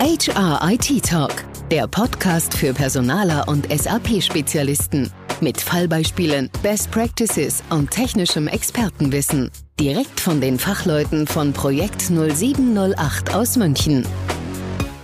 HR 0.00 0.60
IT 0.62 1.04
Talk, 1.04 1.44
der 1.72 1.88
Podcast 1.88 2.56
für 2.56 2.72
Personaler 2.72 3.48
und 3.48 3.66
SAP-Spezialisten. 3.68 5.10
Mit 5.40 5.60
Fallbeispielen, 5.60 6.50
Best 6.62 6.92
Practices 6.92 7.64
und 7.70 7.90
technischem 7.90 8.46
Expertenwissen. 8.46 9.50
Direkt 9.80 10.20
von 10.20 10.40
den 10.40 10.56
Fachleuten 10.56 11.26
von 11.26 11.52
Projekt 11.52 12.00
0708 12.12 13.34
aus 13.34 13.56
München. 13.56 14.06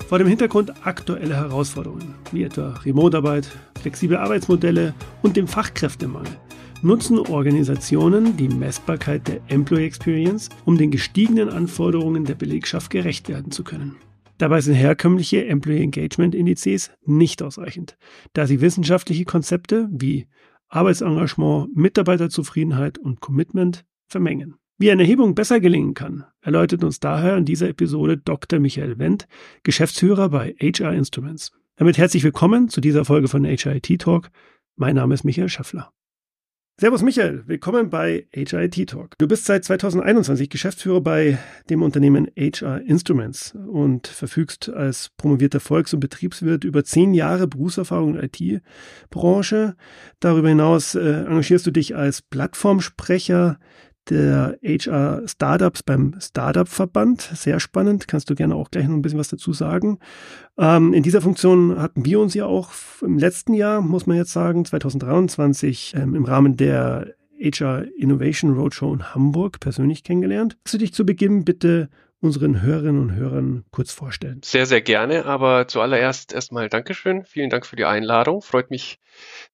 Vor 0.09 0.19
dem 0.19 0.29
Hintergrund 0.29 0.73
aktueller 0.87 1.37
Herausforderungen, 1.39 2.15
wie 2.31 2.45
etwa 2.45 2.75
Remote-Arbeit, 2.85 3.51
flexible 3.83 4.19
Arbeitsmodelle 4.19 4.95
und 5.23 5.37
dem 5.37 5.49
Fachkräftemangel, 5.49 6.39
nutzen 6.83 7.19
Organisationen 7.19 8.37
die 8.37 8.49
Messbarkeit 8.49 9.27
der 9.27 9.41
Employee 9.49 9.87
Experience, 9.87 10.51
um 10.65 10.79
den 10.79 10.93
gestiegenen 10.93 11.49
Anforderungen 11.49 12.25
der 12.25 12.37
Belegschaft 12.37 12.91
gerecht 12.91 13.29
werden 13.29 13.51
zu 13.51 13.65
können. 13.65 13.97
Dabei 14.39 14.61
sind 14.61 14.75
herkömmliche 14.75 15.47
Employee 15.47 15.83
Engagement 15.83 16.35
Indizes 16.35 16.91
nicht 17.05 17.43
ausreichend, 17.43 17.97
da 18.33 18.47
sie 18.47 18.61
wissenschaftliche 18.61 19.25
Konzepte 19.25 19.89
wie 19.93 20.27
Arbeitsengagement, 20.69 21.77
Mitarbeiterzufriedenheit 21.77 22.99
und 22.99 23.21
Commitment 23.21 23.85
vermengen. 24.09 24.57
Wie 24.77 24.91
eine 24.91 25.03
Erhebung 25.03 25.37
besser 25.37 25.61
gelingen 25.61 25.95
kann, 25.95 26.25
erläutert 26.41 26.83
uns 26.83 26.99
daher 26.99 27.37
in 27.37 27.45
dieser 27.45 27.69
Episode 27.69 28.17
Dr. 28.19 28.59
Michael 28.59 28.99
Wendt, 28.99 29.29
Geschäftsführer 29.63 30.29
bei 30.31 30.57
HR 30.61 30.93
Instruments. 30.95 31.53
Damit 31.77 31.97
herzlich 31.97 32.25
willkommen 32.25 32.69
zu 32.69 32.81
dieser 32.81 33.05
Folge 33.05 33.29
von 33.29 33.45
HRIT 33.45 34.01
Talk. 34.01 34.31
Mein 34.75 34.97
Name 34.97 35.15
ist 35.15 35.25
Michael 35.25 35.49
Schaffler. 35.49 35.93
Servus 36.77 37.03
Michael, 37.03 37.45
willkommen 37.47 37.89
bei 37.89 38.27
HIT 38.33 38.89
Talk. 38.91 39.17
Du 39.19 39.29
bist 39.29 39.45
seit 39.45 39.65
2021 39.65 40.51
Geschäftsführer 40.51 41.01
bei 41.01 41.39
dem 41.71 41.83
Unternehmen 41.83 42.27
HR 42.37 42.81
Instruments 42.81 43.55
und 43.69 44.09
verfügst 44.09 44.71
als 44.71 45.11
promovierter 45.17 45.61
Volks- 45.61 45.95
und 45.95 46.01
Betriebswirt 46.01 46.65
über 46.65 46.83
zehn 46.83 47.15
Jahre 47.15 47.47
Berufserfahrung 47.47 48.17
in 48.17 48.25
IT-Branche. 48.25 49.77
Darüber 50.19 50.49
hinaus 50.49 50.97
äh, 50.97 51.23
engagierst 51.25 51.65
du 51.65 51.71
dich 51.71 51.95
als 51.95 52.23
Plattformsprecher 52.23 53.61
der 54.11 54.59
HR 54.63 55.23
Startups 55.27 55.83
beim 55.83 56.15
Startup 56.21 56.69
Verband. 56.69 57.23
Sehr 57.35 57.61
spannend. 57.61 58.09
Kannst 58.09 58.31
du 58.31 58.35
gerne 58.35 58.55
auch 58.55 58.71
gleich 58.71 58.87
noch 58.87 58.95
ein 58.95 59.03
bisschen 59.03 59.19
was 59.19 59.29
dazu 59.29 59.53
sagen. 59.53 59.99
Ähm, 60.59 60.93
in 60.93 61.03
dieser 61.03 61.21
Funktion 61.21 61.79
hatten 61.81 62.05
wir 62.05 62.21
uns 62.21 62.35
ja 62.35 62.47
auch 62.47 62.71
im 63.03 63.19
letzten 63.19 63.55
Jahr, 63.55 63.81
muss 63.81 64.07
man 64.07 64.17
jetzt 64.17 64.33
sagen, 64.33 64.65
2023 64.65 65.95
ähm, 65.97 66.15
im 66.15 66.25
Rahmen 66.25 66.57
der 66.57 67.15
HR 67.41 67.85
Innovation 67.97 68.55
Roadshow 68.55 68.95
in 68.95 69.15
Hamburg 69.15 69.61
persönlich 69.61 70.05
kennengelernt. 70.05 70.57
Kannst 70.65 70.75
du 70.75 70.79
dich 70.79 70.95
zu 70.95 71.05
Beginn 71.05 71.45
bitte 71.45 71.89
unseren 72.25 72.63
Hörerinnen 72.63 73.03
und 73.03 73.15
Hörern 73.15 73.65
kurz 73.71 73.93
vorstellen? 73.93 74.41
Sehr, 74.43 74.65
sehr 74.65 74.81
gerne, 74.81 75.27
aber 75.27 75.69
zuallererst 75.69 76.33
erstmal 76.33 76.71
Dankeschön. 76.71 77.27
Vielen 77.27 77.51
Dank 77.51 77.67
für 77.67 77.77
die 77.77 77.85
Einladung. 77.85 78.41
Freut 78.41 78.71
mich 78.71 78.99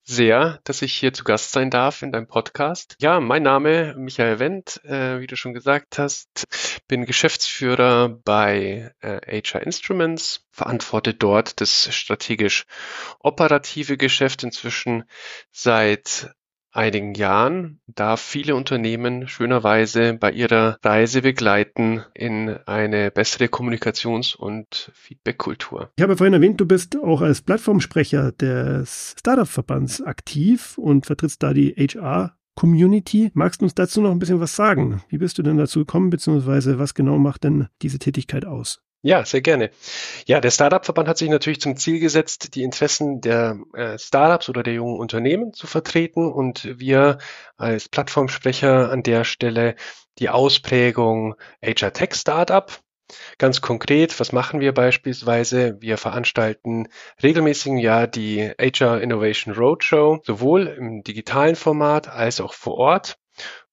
sehr, 0.04 0.60
dass 0.64 0.80
ich 0.80 0.94
hier 0.94 1.12
zu 1.12 1.24
Gast 1.24 1.50
sein 1.50 1.70
darf 1.70 2.02
in 2.02 2.12
deinem 2.12 2.28
Podcast. 2.28 2.96
Ja, 3.00 3.18
mein 3.18 3.42
Name 3.42 3.94
Michael 3.98 4.38
Wendt, 4.38 4.80
äh, 4.84 5.20
wie 5.20 5.26
du 5.26 5.36
schon 5.36 5.52
gesagt 5.52 5.98
hast, 5.98 6.44
bin 6.86 7.06
Geschäftsführer 7.06 8.08
bei 8.08 8.94
äh, 9.00 9.42
HR 9.42 9.62
Instruments, 9.62 10.46
verantworte 10.52 11.12
dort 11.12 11.60
das 11.60 11.92
strategisch 11.94 12.66
operative 13.18 13.96
Geschäft 13.96 14.44
inzwischen 14.44 15.04
seit 15.50 16.30
einigen 16.72 17.14
Jahren 17.14 17.80
darf 17.86 18.20
viele 18.20 18.54
Unternehmen 18.54 19.28
schönerweise 19.28 20.14
bei 20.14 20.32
ihrer 20.32 20.78
Reise 20.82 21.22
begleiten 21.22 22.02
in 22.14 22.50
eine 22.66 23.10
bessere 23.10 23.46
Kommunikations- 23.46 24.36
und 24.36 24.90
Feedbackkultur. 24.94 25.90
Ich 25.96 26.02
habe 26.02 26.16
vorhin 26.16 26.34
erwähnt, 26.34 26.60
du 26.60 26.66
bist 26.66 26.96
auch 26.96 27.20
als 27.22 27.42
Plattformsprecher 27.42 28.32
des 28.32 29.14
Startup-Verbands 29.18 30.02
aktiv 30.02 30.78
und 30.78 31.06
vertrittst 31.06 31.42
da 31.42 31.52
die 31.52 31.74
HR 31.74 32.36
Community. 32.54 33.30
Magst 33.34 33.60
du 33.60 33.64
uns 33.64 33.74
dazu 33.74 34.00
noch 34.00 34.10
ein 34.10 34.18
bisschen 34.18 34.40
was 34.40 34.54
sagen? 34.54 35.02
Wie 35.08 35.18
bist 35.18 35.38
du 35.38 35.42
denn 35.42 35.56
dazu 35.56 35.80
gekommen, 35.80 36.10
beziehungsweise 36.10 36.78
was 36.78 36.94
genau 36.94 37.18
macht 37.18 37.44
denn 37.44 37.68
diese 37.82 37.98
Tätigkeit 37.98 38.44
aus? 38.44 38.82
Ja, 39.02 39.24
sehr 39.24 39.40
gerne. 39.40 39.70
Ja, 40.26 40.40
der 40.40 40.50
Startup-Verband 40.50 41.08
hat 41.08 41.16
sich 41.16 41.30
natürlich 41.30 41.60
zum 41.60 41.76
Ziel 41.76 42.00
gesetzt, 42.00 42.54
die 42.54 42.62
Interessen 42.62 43.22
der 43.22 43.58
äh, 43.72 43.98
Startups 43.98 44.50
oder 44.50 44.62
der 44.62 44.74
jungen 44.74 44.98
Unternehmen 44.98 45.54
zu 45.54 45.66
vertreten 45.66 46.30
und 46.30 46.68
wir 46.78 47.16
als 47.56 47.88
Plattformsprecher 47.88 48.90
an 48.90 49.02
der 49.02 49.24
Stelle 49.24 49.76
die 50.18 50.28
Ausprägung 50.28 51.34
HR 51.64 51.94
Tech 51.94 52.14
Startup. 52.14 52.70
Ganz 53.38 53.62
konkret, 53.62 54.20
was 54.20 54.32
machen 54.32 54.60
wir 54.60 54.72
beispielsweise? 54.74 55.78
Wir 55.80 55.96
veranstalten 55.96 56.86
regelmäßig 57.22 57.72
im 57.72 57.78
Jahr 57.78 58.06
die 58.06 58.52
HR 58.60 59.00
Innovation 59.00 59.54
Roadshow, 59.54 60.20
sowohl 60.24 60.66
im 60.66 61.02
digitalen 61.02 61.56
Format 61.56 62.08
als 62.08 62.40
auch 62.40 62.52
vor 62.52 62.74
Ort. 62.74 63.18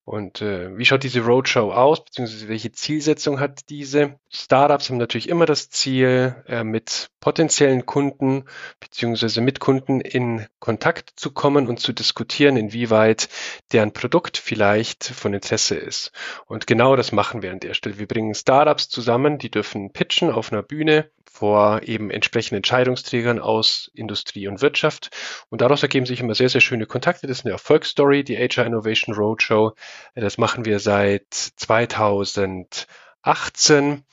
Und 0.08 0.42
äh, 0.42 0.78
wie 0.78 0.86
schaut 0.86 1.04
diese 1.04 1.20
Roadshow 1.20 1.74
aus, 1.74 2.06
beziehungsweise 2.06 2.48
welche 2.48 2.72
Zielsetzung 2.72 3.42
hat 3.42 3.70
diese? 3.70 4.18
Startups 4.30 4.90
haben 4.90 4.96
natürlich 4.96 5.28
immer 5.28 5.46
das 5.46 5.70
Ziel, 5.70 6.34
äh, 6.48 6.64
mit 6.64 7.10
potenziellen 7.20 7.86
Kunden 7.86 8.46
beziehungsweise 8.80 9.42
mit 9.42 9.60
Kunden 9.60 10.00
in 10.00 10.48
Kontakt 10.60 11.12
zu 11.18 11.32
kommen 11.32 11.68
und 11.68 11.82
zu 11.82 11.92
diskutieren, 11.92 12.56
inwieweit 12.56 13.28
deren 13.74 13.92
Produkt 13.92 14.38
vielleicht 14.38 15.04
von 15.04 15.34
Interesse 15.34 15.76
ist. 15.76 16.14
Und 16.46 16.68
genau 16.68 16.96
das 16.96 17.12
machen 17.12 17.42
wir 17.42 17.52
an 17.52 17.60
der 17.60 17.74
Stelle. 17.74 18.00
Wir 18.00 18.08
bringen 18.08 18.34
Startups 18.34 18.88
zusammen, 18.88 19.40
die 19.40 19.52
dürfen 19.52 19.92
pitchen 19.92 20.32
auf 20.32 20.54
einer 20.54 20.64
Bühne 20.64 21.12
vor 21.38 21.84
eben 21.84 22.10
entsprechenden 22.10 22.58
Entscheidungsträgern 22.58 23.40
aus 23.40 23.92
Industrie 23.94 24.48
und 24.48 24.62
Wirtschaft. 24.62 25.12
Und 25.50 25.62
daraus 25.62 25.84
ergeben 25.84 26.08
sich 26.08 26.20
immer 26.20 26.34
sehr, 26.34 26.50
sehr 26.50 26.62
schöne 26.62 26.88
Kontakte. 26.88 27.28
Das 27.28 27.40
ist 27.40 27.46
eine 27.46 27.54
Erfolgsstory, 27.54 28.24
die 28.24 28.38
HR 28.38 28.66
Innovation 28.66 29.16
Roadshow. 29.16 29.74
Das 30.16 30.38
machen 30.38 30.66
wir 30.66 30.80
seit 30.80 31.26
2018 31.32 34.04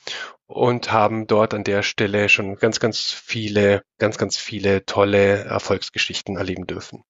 und 0.47 0.91
haben 0.91 1.27
dort 1.27 1.53
an 1.53 1.63
der 1.63 1.83
Stelle 1.83 2.29
schon 2.29 2.55
ganz, 2.55 2.79
ganz 2.79 3.11
viele, 3.11 3.81
ganz, 3.97 4.17
ganz 4.17 4.37
viele 4.37 4.85
tolle 4.85 5.43
Erfolgsgeschichten 5.45 6.37
erleben 6.37 6.67
dürfen. 6.67 7.03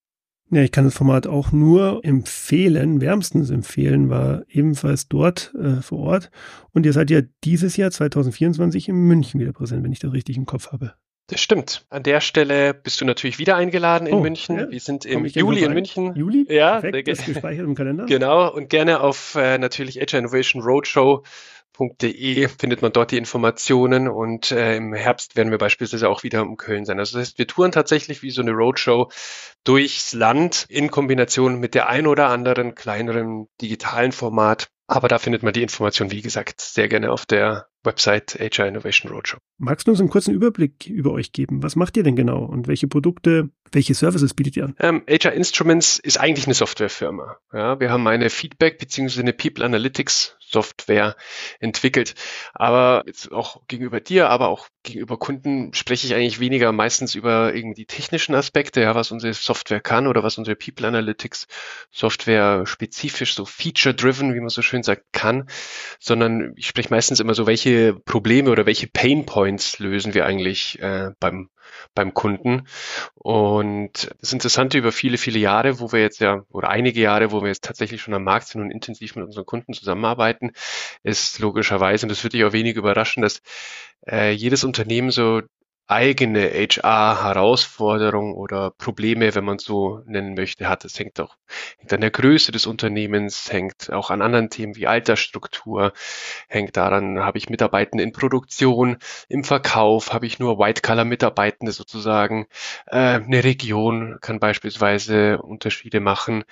Ja, 0.51 0.61
ich 0.61 0.71
kann 0.71 0.85
das 0.85 0.93
Format 0.93 1.25
auch 1.25 1.51
nur 1.51 2.01
empfehlen, 2.03 3.01
wärmstens 3.01 3.49
empfehlen, 3.49 4.11
war 4.11 4.43
ebenfalls 4.47 5.07
dort 5.07 5.51
äh, 5.55 5.81
vor 5.81 5.99
Ort. 5.99 6.29
Und 6.71 6.85
ihr 6.85 6.93
seid 6.93 7.09
ja 7.09 7.21
dieses 7.43 7.77
Jahr 7.77 7.89
2024 7.89 8.89
in 8.89 8.95
München 8.95 9.39
wieder 9.39 9.53
präsent, 9.53 9.83
wenn 9.83 9.91
ich 9.91 9.99
das 9.99 10.13
richtig 10.13 10.37
im 10.37 10.45
Kopf 10.45 10.71
habe. 10.71 10.93
Das 11.27 11.41
stimmt. 11.41 11.85
An 11.89 12.03
der 12.03 12.21
Stelle 12.21 12.73
bist 12.75 13.01
du 13.01 13.05
natürlich 13.05 13.39
wieder 13.39 13.55
eingeladen 13.55 14.05
in 14.07 14.13
Oh, 14.13 14.19
München. 14.21 14.59
ja. 14.59 14.69
Wir 14.69 14.79
sind 14.79 15.05
im 15.05 15.25
Juli 15.25 15.63
in? 15.63 15.73
München. 15.73 16.15
Juli? 16.15 16.45
Ja, 16.47 16.79
Perfekt, 16.81 17.07
ist 17.07 17.25
ge- 17.25 17.33
gespeichert 17.33 17.65
im 17.65 17.73
Kalender. 17.73 18.05
Genau, 18.05 18.53
und 18.53 18.69
gerne 18.69 18.99
auf 19.01 19.33
äh, 19.35 19.57
natürlich 19.57 19.97
HR 19.97 20.19
Innovation 20.19 20.61
Roadshow.de 20.61 22.47
findet 22.47 22.81
man 22.81 22.91
dort 22.93 23.11
die 23.11 23.17
Informationen 23.17 24.07
und 24.07 24.51
äh, 24.51 24.75
im 24.77 24.93
Herbst 24.93 25.35
werden 25.35 25.51
wir 25.51 25.57
beispielsweise 25.57 26.09
auch 26.09 26.23
wieder 26.23 26.43
um 26.43 26.57
Köln 26.57 26.85
sein. 26.85 26.99
Also 26.99 27.17
das 27.17 27.27
heißt, 27.29 27.37
wir 27.39 27.47
touren 27.47 27.71
tatsächlich 27.71 28.21
wie 28.21 28.31
so 28.31 28.41
eine 28.41 28.51
Roadshow 28.51 29.09
durchs 29.63 30.13
Land 30.13 30.65
in 30.69 30.91
Kombination 30.91 31.59
mit 31.59 31.73
der 31.73 31.89
ein 31.89 32.07
oder 32.07 32.29
anderen 32.29 32.75
kleineren 32.75 33.47
digitalen 33.61 34.11
Format. 34.11 34.67
Aber 34.87 35.07
da 35.07 35.17
findet 35.17 35.41
man 35.41 35.53
die 35.53 35.63
Information, 35.63 36.11
wie 36.11 36.21
gesagt, 36.21 36.61
sehr 36.61 36.87
gerne 36.87 37.11
auf 37.11 37.25
der 37.25 37.65
Website 37.85 38.37
HR 38.39 38.67
Innovation 38.67 39.11
Roadshow. 39.11 39.37
Magst 39.57 39.87
du 39.87 39.91
uns 39.91 39.99
einen 39.99 40.09
kurzen 40.09 40.33
Überblick 40.33 40.87
über 40.87 41.11
euch 41.11 41.31
geben? 41.31 41.63
Was 41.63 41.75
macht 41.75 41.95
ihr 41.97 42.03
denn 42.03 42.15
genau 42.15 42.43
und 42.43 42.67
welche 42.67 42.87
Produkte, 42.87 43.49
welche 43.71 43.93
Services 43.93 44.33
bietet 44.33 44.57
ihr 44.57 44.65
an? 44.65 44.75
Ähm, 44.79 45.03
HR 45.09 45.33
Instruments 45.33 45.99
ist 45.99 46.19
eigentlich 46.19 46.45
eine 46.45 46.55
Softwarefirma. 46.55 47.37
Ja, 47.53 47.79
wir 47.79 47.89
haben 47.89 48.07
eine 48.07 48.29
Feedback 48.29 48.77
bzw. 48.79 49.21
eine 49.21 49.33
People 49.33 49.63
Analytics 49.63 50.35
Software 50.55 51.15
entwickelt. 51.59 52.15
Aber 52.53 53.03
jetzt 53.05 53.31
auch 53.31 53.61
gegenüber 53.67 53.99
dir, 53.99 54.29
aber 54.29 54.47
auch 54.49 54.67
gegenüber 54.83 55.17
Kunden 55.17 55.73
spreche 55.73 56.07
ich 56.07 56.13
eigentlich 56.13 56.39
weniger 56.39 56.71
meistens 56.71 57.15
über 57.15 57.53
irgendwie 57.53 57.81
die 57.81 57.85
technischen 57.85 58.35
Aspekte, 58.35 58.81
ja, 58.81 58.95
was 58.95 59.11
unsere 59.11 59.33
Software 59.33 59.81
kann 59.81 60.07
oder 60.07 60.23
was 60.23 60.37
unsere 60.37 60.55
People 60.55 60.87
Analytics 60.87 61.47
Software 61.91 62.65
spezifisch 62.65 63.33
so 63.35 63.45
feature-driven, 63.45 64.33
wie 64.33 64.39
man 64.39 64.49
so 64.49 64.61
schön 64.61 64.83
sagt, 64.83 65.03
kann, 65.11 65.49
sondern 65.99 66.53
ich 66.55 66.67
spreche 66.67 66.89
meistens 66.89 67.19
immer 67.19 67.33
so, 67.33 67.47
welche 67.47 67.74
Probleme 68.05 68.49
oder 68.49 68.65
welche 68.65 68.87
Pain 68.87 69.25
Points 69.25 69.79
lösen 69.79 70.13
wir 70.13 70.25
eigentlich 70.25 70.79
äh, 70.81 71.11
beim 71.19 71.49
beim 71.93 72.13
Kunden. 72.13 72.67
Und 73.15 74.09
das 74.21 74.33
Interessante 74.33 74.77
über 74.77 74.91
viele, 74.91 75.17
viele 75.17 75.39
Jahre, 75.39 75.79
wo 75.79 75.91
wir 75.91 76.01
jetzt 76.01 76.19
ja, 76.19 76.43
oder 76.49 76.69
einige 76.69 77.01
Jahre, 77.01 77.31
wo 77.31 77.41
wir 77.41 77.47
jetzt 77.49 77.63
tatsächlich 77.63 78.01
schon 78.01 78.13
am 78.13 78.23
Markt 78.23 78.47
sind 78.47 78.61
und 78.61 78.71
intensiv 78.71 79.15
mit 79.15 79.25
unseren 79.25 79.45
Kunden 79.45 79.73
zusammenarbeiten, 79.73 80.51
ist 81.03 81.39
logischerweise, 81.39 82.05
und 82.05 82.09
das 82.09 82.23
würde 82.23 82.37
dich 82.37 82.45
auch 82.45 82.53
wenig 82.53 82.75
überraschen, 82.75 83.21
dass 83.21 83.41
äh, 84.07 84.31
jedes 84.31 84.63
Unternehmen 84.63 85.11
so 85.11 85.41
eigene 85.87 86.49
HR-Herausforderungen 86.49 88.33
oder 88.33 88.71
Probleme, 88.71 89.35
wenn 89.35 89.45
man 89.45 89.59
so 89.59 90.01
nennen 90.05 90.33
möchte, 90.33 90.67
hat. 90.67 90.85
Es 90.85 90.97
hängt 90.97 91.19
auch 91.19 91.35
hängt 91.77 91.93
an 91.93 92.01
der 92.01 92.11
Größe 92.11 92.51
des 92.51 92.65
Unternehmens, 92.65 93.51
hängt 93.51 93.91
auch 93.91 94.09
an 94.09 94.21
anderen 94.21 94.49
Themen 94.49 94.75
wie 94.75 94.87
Altersstruktur, 94.87 95.93
hängt 96.47 96.75
daran, 96.77 97.19
habe 97.19 97.37
ich 97.37 97.49
Mitarbeitende 97.49 98.03
in 98.03 98.11
Produktion, 98.11 98.97
im 99.29 99.43
Verkauf, 99.43 100.13
habe 100.13 100.25
ich 100.25 100.39
nur 100.39 100.57
White-Color-Mitarbeitende 100.59 101.71
sozusagen. 101.71 102.47
Äh, 102.87 102.97
eine 102.97 103.43
Region 103.43 104.17
kann 104.21 104.39
beispielsweise 104.39 105.41
Unterschiede 105.41 105.99
machen. 105.99 106.45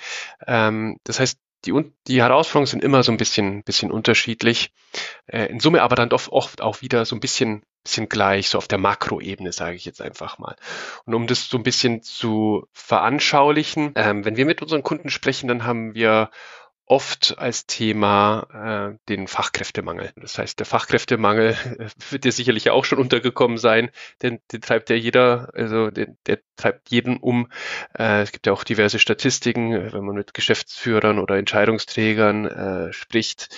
Ähm, 0.47 0.99
das 1.03 1.19
heißt, 1.19 1.39
die, 1.65 1.73
die 2.07 2.21
Herausforderungen 2.21 2.67
sind 2.67 2.83
immer 2.83 3.03
so 3.03 3.11
ein 3.11 3.17
bisschen, 3.17 3.63
bisschen 3.63 3.91
unterschiedlich. 3.91 4.71
Äh, 5.27 5.45
in 5.45 5.59
Summe 5.59 5.81
aber 5.81 5.95
dann 5.95 6.09
doch 6.09 6.27
oft 6.29 6.61
auch 6.61 6.81
wieder 6.81 7.05
so 7.05 7.15
ein 7.15 7.19
bisschen, 7.19 7.63
bisschen 7.83 8.09
gleich, 8.09 8.49
so 8.49 8.57
auf 8.57 8.67
der 8.67 8.77
Makroebene, 8.77 9.51
sage 9.51 9.75
ich 9.75 9.85
jetzt 9.85 10.01
einfach 10.01 10.39
mal. 10.39 10.55
Und 11.05 11.13
um 11.13 11.27
das 11.27 11.49
so 11.49 11.57
ein 11.57 11.63
bisschen 11.63 12.01
zu 12.01 12.67
veranschaulichen, 12.73 13.93
ähm, 13.95 14.25
wenn 14.25 14.37
wir 14.37 14.45
mit 14.45 14.61
unseren 14.61 14.83
Kunden 14.83 15.09
sprechen, 15.09 15.47
dann 15.47 15.63
haben 15.63 15.95
wir 15.95 16.29
oft 16.85 17.37
als 17.37 17.65
Thema 17.65 18.93
äh, 18.93 18.97
den 19.07 19.27
Fachkräftemangel. 19.27 20.11
Das 20.15 20.37
heißt, 20.37 20.59
der 20.59 20.65
Fachkräftemangel 20.65 21.51
äh, 21.79 21.89
wird 22.11 22.25
dir 22.25 22.31
sicherlich 22.31 22.69
auch 22.69 22.85
schon 22.85 22.99
untergekommen 22.99 23.57
sein, 23.57 23.89
denn 24.21 24.39
den 24.51 24.61
treibt 24.61 24.89
ja 24.89 24.95
jeder, 24.95 25.49
also 25.53 25.89
den, 25.91 26.17
der 26.25 26.39
treibt 26.57 26.89
jeden 26.89 27.17
um. 27.17 27.49
Äh, 27.97 28.21
es 28.21 28.31
gibt 28.31 28.47
ja 28.47 28.53
auch 28.53 28.63
diverse 28.63 28.99
Statistiken, 28.99 29.93
wenn 29.93 30.03
man 30.03 30.15
mit 30.15 30.33
Geschäftsführern 30.33 31.19
oder 31.19 31.37
Entscheidungsträgern 31.37 32.45
äh, 32.45 32.93
spricht, 32.93 33.55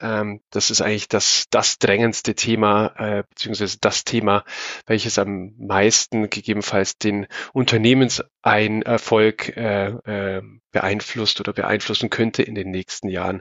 ähm, 0.00 0.40
das 0.50 0.70
ist 0.70 0.80
eigentlich 0.80 1.08
das, 1.08 1.46
das 1.50 1.78
drängendste 1.78 2.34
Thema, 2.34 2.94
äh, 2.98 3.24
beziehungsweise 3.28 3.78
das 3.80 4.04
Thema, 4.04 4.44
welches 4.86 5.18
am 5.18 5.54
meisten 5.58 6.30
gegebenenfalls 6.30 6.98
den 6.98 7.26
Unternehmenserfolg 7.52 9.56
äh, 9.56 9.86
äh, 9.86 10.42
beeinflusst 10.72 11.40
oder 11.40 11.52
beeinflussen 11.52 12.10
könnte 12.10 12.42
in 12.42 12.54
den 12.54 12.70
nächsten 12.70 13.08
Jahren. 13.08 13.40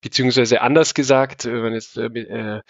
Beziehungsweise 0.00 0.60
anders 0.60 0.94
gesagt, 0.94 1.44
wenn 1.44 1.62
man 1.62 1.74
jetzt 1.74 1.96
äh, 1.96 2.06
äh, 2.06 2.62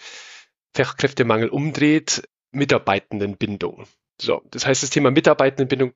Fachkräftemangel 0.75 1.49
umdreht, 1.49 2.27
Mitarbeitendenbindung. 2.51 3.87
So, 4.21 4.41
das 4.51 4.65
heißt, 4.65 4.83
das 4.83 4.89
Thema 4.89 5.11
Mitarbeitendenbindung 5.11 5.93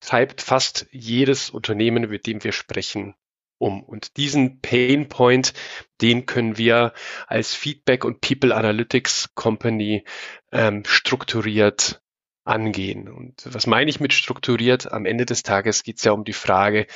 treibt 0.00 0.40
fast 0.40 0.86
jedes 0.90 1.50
Unternehmen, 1.50 2.10
mit 2.10 2.26
dem 2.26 2.42
wir 2.44 2.52
sprechen, 2.52 3.14
um. 3.62 3.82
Und 3.82 4.16
diesen 4.16 4.60
Pain 4.60 5.08
Point, 5.08 5.54
den 6.00 6.26
können 6.26 6.58
wir 6.58 6.92
als 7.26 7.54
Feedback 7.54 8.04
und 8.04 8.20
People 8.20 8.54
Analytics 8.54 9.30
Company 9.34 10.04
ähm, 10.50 10.82
strukturiert 10.84 12.02
angehen. 12.44 13.08
Und 13.08 13.42
was 13.44 13.66
meine 13.66 13.88
ich 13.88 14.00
mit 14.00 14.12
strukturiert? 14.12 14.92
Am 14.92 15.06
Ende 15.06 15.26
des 15.26 15.42
Tages 15.42 15.84
geht 15.84 15.98
es 15.98 16.04
ja 16.04 16.12
um 16.12 16.24
die 16.24 16.32
Frage, 16.32 16.86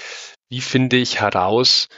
wie 0.49 0.61
finde 0.61 0.97
ich 0.97 1.21
heraus, 1.21 1.89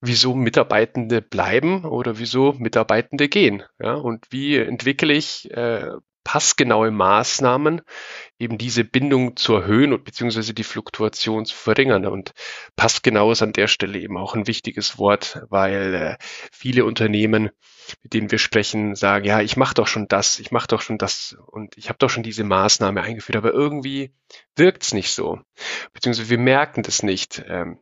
wieso 0.00 0.34
Mitarbeitende 0.34 1.20
bleiben 1.22 1.84
oder 1.84 2.18
wieso 2.18 2.52
Mitarbeitende 2.52 3.28
gehen. 3.28 3.62
Ja? 3.78 3.94
Und 3.94 4.26
wie 4.30 4.56
entwickle 4.56 5.12
ich 5.12 5.50
äh, 5.50 5.90
passgenaue 6.24 6.90
Maßnahmen, 6.90 7.82
eben 8.38 8.58
diese 8.58 8.82
Bindung 8.82 9.36
zu 9.36 9.54
erhöhen 9.54 9.92
und 9.92 10.04
beziehungsweise 10.04 10.54
die 10.54 10.64
Fluktuation 10.64 11.44
zu 11.44 11.54
verringern. 11.54 12.06
Und 12.06 12.32
passgenau 12.76 13.30
ist 13.30 13.42
an 13.42 13.52
der 13.52 13.68
Stelle 13.68 13.98
eben 13.98 14.16
auch 14.16 14.34
ein 14.34 14.46
wichtiges 14.46 14.98
Wort, 14.98 15.42
weil 15.50 15.94
äh, 15.94 16.16
viele 16.50 16.84
Unternehmen, 16.84 17.50
mit 18.02 18.14
denen 18.14 18.30
wir 18.30 18.38
sprechen, 18.38 18.94
sagen, 18.94 19.26
ja, 19.26 19.40
ich 19.40 19.56
mache 19.56 19.74
doch 19.74 19.86
schon 19.86 20.08
das, 20.08 20.38
ich 20.40 20.50
mache 20.50 20.68
doch 20.68 20.82
schon 20.82 20.98
das 20.98 21.36
und 21.46 21.76
ich 21.76 21.88
habe 21.88 21.98
doch 21.98 22.10
schon 22.10 22.22
diese 22.22 22.44
Maßnahme 22.44 23.02
eingeführt, 23.02 23.36
aber 23.36 23.52
irgendwie 23.52 24.14
wirkt's 24.56 24.94
nicht 24.94 25.12
so, 25.12 25.40
beziehungsweise 25.92 26.30
wir 26.30 26.38
merken 26.38 26.82
das 26.82 27.02
nicht. 27.02 27.44
Ähm, 27.46 27.78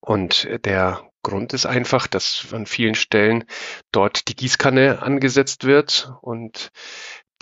und 0.00 0.48
der 0.64 1.08
Grund 1.22 1.52
ist 1.52 1.66
einfach, 1.66 2.08
dass 2.08 2.48
an 2.52 2.66
vielen 2.66 2.96
Stellen 2.96 3.44
dort 3.92 4.26
die 4.28 4.34
Gießkanne 4.34 5.02
angesetzt 5.02 5.64
wird 5.64 6.12
und 6.20 6.72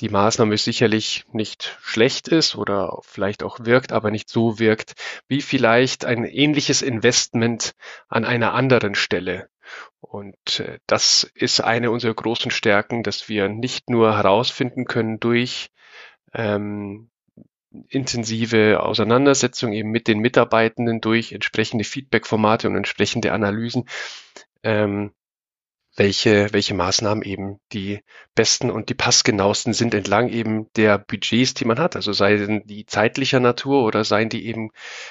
die 0.00 0.08
Maßnahme 0.08 0.56
sicherlich 0.56 1.24
nicht 1.32 1.78
schlecht 1.82 2.28
ist 2.28 2.56
oder 2.56 2.98
vielleicht 3.02 3.42
auch 3.42 3.60
wirkt, 3.60 3.92
aber 3.92 4.10
nicht 4.10 4.28
so 4.28 4.58
wirkt, 4.58 4.94
wie 5.28 5.42
vielleicht 5.42 6.04
ein 6.04 6.24
ähnliches 6.24 6.82
Investment 6.82 7.74
an 8.08 8.24
einer 8.24 8.54
anderen 8.54 8.94
Stelle. 8.94 9.48
Und 10.00 10.60
äh, 10.60 10.78
das 10.86 11.30
ist 11.34 11.60
eine 11.60 11.90
unserer 11.90 12.14
großen 12.14 12.50
Stärken, 12.50 13.02
dass 13.02 13.28
wir 13.28 13.48
nicht 13.48 13.90
nur 13.90 14.16
herausfinden 14.16 14.86
können 14.86 15.20
durch 15.20 15.70
ähm, 16.32 17.10
intensive 17.88 18.80
Auseinandersetzung 18.82 19.72
eben 19.72 19.90
mit 19.90 20.08
den 20.08 20.18
Mitarbeitenden 20.18 21.00
durch 21.00 21.32
entsprechende 21.32 21.84
Feedback-Formate 21.84 22.68
und 22.68 22.76
entsprechende 22.76 23.32
Analysen, 23.32 23.88
ähm, 24.62 25.12
welche, 26.00 26.50
welche 26.54 26.72
Maßnahmen 26.72 27.22
eben 27.22 27.60
die 27.74 28.00
besten 28.34 28.70
und 28.70 28.88
die 28.88 28.94
passgenauesten 28.94 29.74
sind 29.74 29.92
entlang 29.92 30.30
eben 30.30 30.72
der 30.74 30.96
Budgets, 30.96 31.52
die 31.52 31.66
man 31.66 31.78
hat. 31.78 31.94
Also 31.94 32.14
seien 32.14 32.66
die 32.66 32.86
zeitlicher 32.86 33.38
Natur 33.38 33.84
oder 33.84 34.02
seien 34.02 34.30
die 34.30 34.46
eben 34.46 34.70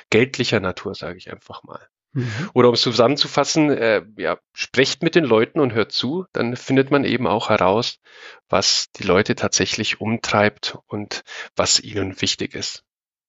geldlicher 0.09 0.59
Natur, 0.59 0.95
sage 0.95 1.19
ich 1.19 1.31
einfach 1.31 1.61
mal. 1.61 1.87
Mhm. 2.13 2.49
Oder 2.55 2.69
um 2.69 2.73
es 2.73 2.81
zusammenzufassen, 2.81 3.69
äh, 3.69 4.01
ja, 4.17 4.39
sprecht 4.51 5.03
mit 5.03 5.13
den 5.13 5.25
Leuten 5.25 5.59
und 5.59 5.75
hört 5.75 5.91
zu, 5.91 6.25
dann 6.33 6.55
findet 6.55 6.89
man 6.89 7.03
eben 7.03 7.27
auch 7.27 7.49
heraus, 7.49 7.99
was 8.49 8.89
die 8.93 9.03
Leute 9.03 9.35
tatsächlich 9.35 10.01
umtreibt 10.01 10.79
und 10.87 11.21
was 11.55 11.79
ihnen 11.79 12.19
wichtig 12.19 12.55
ist. 12.55 12.83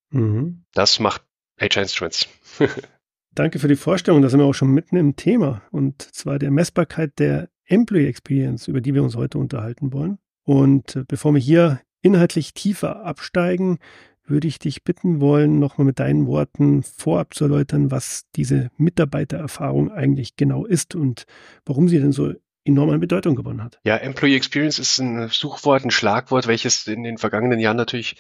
Mhm. 0.09 0.65
Das 0.73 0.99
macht 0.99 1.25
HR 1.61 1.83
Instruments. 1.83 2.27
Danke 3.35 3.59
für 3.59 3.69
die 3.69 3.77
Vorstellung. 3.77 4.23
Da 4.23 4.29
sind 4.29 4.41
wir 4.41 4.47
auch 4.47 4.55
schon 4.55 4.73
mitten 4.73 4.97
im 4.97 5.17
Thema. 5.17 5.63
Und 5.71 6.03
zwar 6.15 6.39
der 6.39 6.51
Messbarkeit 6.51 7.19
der 7.19 7.49
Employee 7.67 8.09
Experience, 8.09 8.67
über 8.67 8.81
die 8.81 8.95
wir 8.95 9.03
uns 9.03 9.15
heute 9.17 9.39
unterhalten 9.39 9.93
wollen. 9.93 10.19
Und 10.45 10.97
äh, 10.97 11.05
bevor 11.07 11.33
wir 11.33 11.41
hier 11.41 11.81
inhaltlich 12.03 12.55
tiefer 12.55 13.05
absteigen, 13.05 13.79
würde 14.25 14.49
ich 14.49 14.59
dich 14.59 14.85
bitten 14.85 15.21
wollen, 15.21 15.59
nochmal 15.59 15.85
mit 15.85 15.99
deinen 15.99 16.27
Worten 16.27 16.83
vorab 16.83 17.35
zu 17.35 17.45
erläutern, 17.45 17.91
was 17.91 18.25
diese 18.37 18.71
Mitarbeitererfahrung 18.77 19.91
eigentlich 19.91 20.37
genau 20.37 20.65
ist 20.65 20.95
und 20.95 21.25
warum 21.65 21.89
sie 21.89 21.99
denn 21.99 22.13
so 22.13 22.33
enorm 22.65 22.91
an 22.91 23.01
Bedeutung 23.01 23.35
gewonnen 23.37 23.63
hat. 23.63 23.81
Ja, 23.85 23.97
Employee 23.97 24.37
Experience 24.37 24.79
ist 24.79 24.99
ein 24.99 25.29
Suchwort, 25.29 25.85
ein 25.85 25.91
Schlagwort, 25.91 26.47
welches 26.47 26.87
in 26.87 27.03
den 27.03 27.19
vergangenen 27.19 27.59
Jahren 27.59 27.77
natürlich 27.77 28.17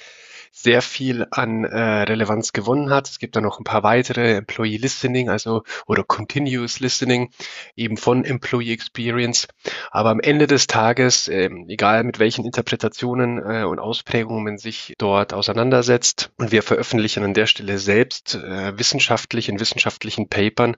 sehr 0.51 0.83
viel 0.83 1.27
an 1.31 1.65
äh, 1.65 2.03
Relevanz 2.03 2.53
gewonnen 2.53 2.91
hat. 2.91 3.09
Es 3.09 3.19
gibt 3.19 3.37
da 3.37 3.41
noch 3.41 3.59
ein 3.59 3.65
paar 3.65 3.83
weitere 3.83 4.35
Employee 4.35 4.77
Listening, 4.77 5.31
also 5.31 5.63
oder 5.87 6.03
Continuous 6.05 6.81
Listening, 6.81 7.31
eben 7.77 7.97
von 7.97 8.25
Employee 8.25 8.73
Experience. 8.73 9.49
Aber 9.91 10.11
am 10.11 10.21
Ende 10.21 10.47
des 10.47 10.67
Tages, 10.67 11.29
äh, 11.29 11.51
egal 11.69 12.05
mit 12.05 12.19
welchen 12.19 12.45
Interpretationen 12.45 13.39
äh, 13.39 13.65
und 13.65 13.79
Ausprägungen 13.79 14.45
man 14.45 14.59
sich 14.59 14.95
dort 14.99 15.33
auseinandersetzt, 15.33 16.33
und 16.37 16.53
wir 16.53 16.63
veröffentlichen 16.63 17.25
an 17.25 17.35
der 17.35 17.47
Stelle 17.47 17.79
selbst 17.79 18.35
äh, 18.35 18.79
wissenschaftlich 18.79 19.49
in 19.49 19.61
wissenschaftlichen 19.61 20.29
Papern 20.29 20.77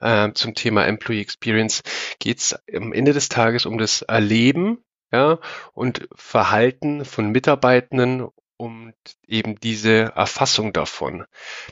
äh, 0.00 0.32
zum 0.34 0.54
Thema 0.54 0.86
Employee 0.86 1.22
Experience, 1.22 1.82
geht 2.18 2.38
es 2.38 2.58
am 2.74 2.92
Ende 2.92 3.12
des 3.12 3.28
Tages 3.28 3.66
um 3.66 3.78
das 3.78 4.02
Erleben 4.02 4.78
ja, 5.12 5.38
und 5.72 6.08
Verhalten 6.14 7.04
von 7.04 7.30
Mitarbeitenden 7.30 8.28
und 8.56 8.94
eben 9.26 9.56
diese 9.56 10.12
Erfassung 10.14 10.72
davon. 10.72 11.26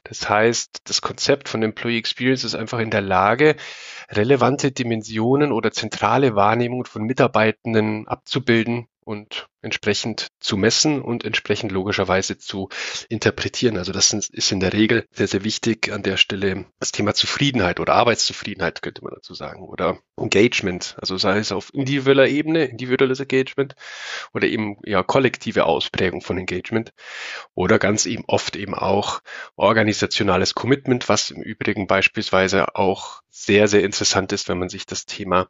Das 0.05 0.29
heißt, 0.29 0.83
das 0.85 1.01
Konzept 1.01 1.49
von 1.49 1.63
Employee 1.63 1.99
Experience 1.99 2.45
ist 2.45 2.55
einfach 2.55 2.81
in 2.81 2.91
der 2.91 3.01
Lage, 3.01 3.57
relevante 4.11 4.73
Dimensionen 4.73 5.53
oder 5.53 5.73
zentrale 5.73 6.35
Wahrnehmungen 6.35 6.87
von 6.87 7.03
Mitarbeitenden 7.03 8.09
abzubilden 8.09 8.89
und 9.05 9.49
entsprechend 9.63 10.29
zu 10.41 10.57
messen 10.57 11.03
und 11.03 11.25
entsprechend 11.25 11.73
logischerweise 11.73 12.39
zu 12.39 12.69
interpretieren. 13.09 13.77
Also 13.77 13.93
das 13.93 14.13
ist 14.13 14.53
in 14.53 14.61
der 14.61 14.73
Regel 14.73 15.07
sehr, 15.13 15.29
sehr 15.29 15.45
wichtig 15.45 15.93
an 15.93 16.03
der 16.03 16.17
Stelle 16.17 16.67
das 16.81 16.93
Thema 16.93 17.15
Zufriedenheit 17.15 17.81
oder 17.81 17.95
Arbeitszufriedenheit 17.95 18.83
könnte 18.83 19.05
man 19.05 19.15
dazu 19.15 19.35
sagen 19.35 19.63
oder 19.63 19.99
Engagement. 20.17 20.97
Also 21.01 21.17
sei 21.17 21.39
es 21.39 21.53
auf 21.53 21.73
individueller 21.75 22.29
Ebene, 22.29 22.65
individuelles 22.65 23.21
Engagement 23.21 23.75
oder 24.35 24.47
eben 24.47 24.77
ja 24.85 25.03
kollektive 25.03 25.67
Ausprägung 25.67 26.21
von 26.23 26.39
Engagement 26.39 26.93
oder 27.55 27.79
ganz 27.79 28.07
eben 28.07 28.25
oft 28.27 28.57
eben 28.57 28.75
auch 28.75 29.21
organisationales 29.57 30.55
Commitment, 30.55 31.09
was 31.09 31.31
im 31.31 31.43
Übrigen 31.43 31.87
beispielsweise 31.87 32.75
auch 32.77 33.23
sehr, 33.29 33.69
sehr 33.69 33.83
interessant 33.85 34.33
ist, 34.33 34.49
wenn 34.49 34.59
man 34.59 34.69
sich 34.69 34.87
das 34.87 35.07
Thema 35.07 35.49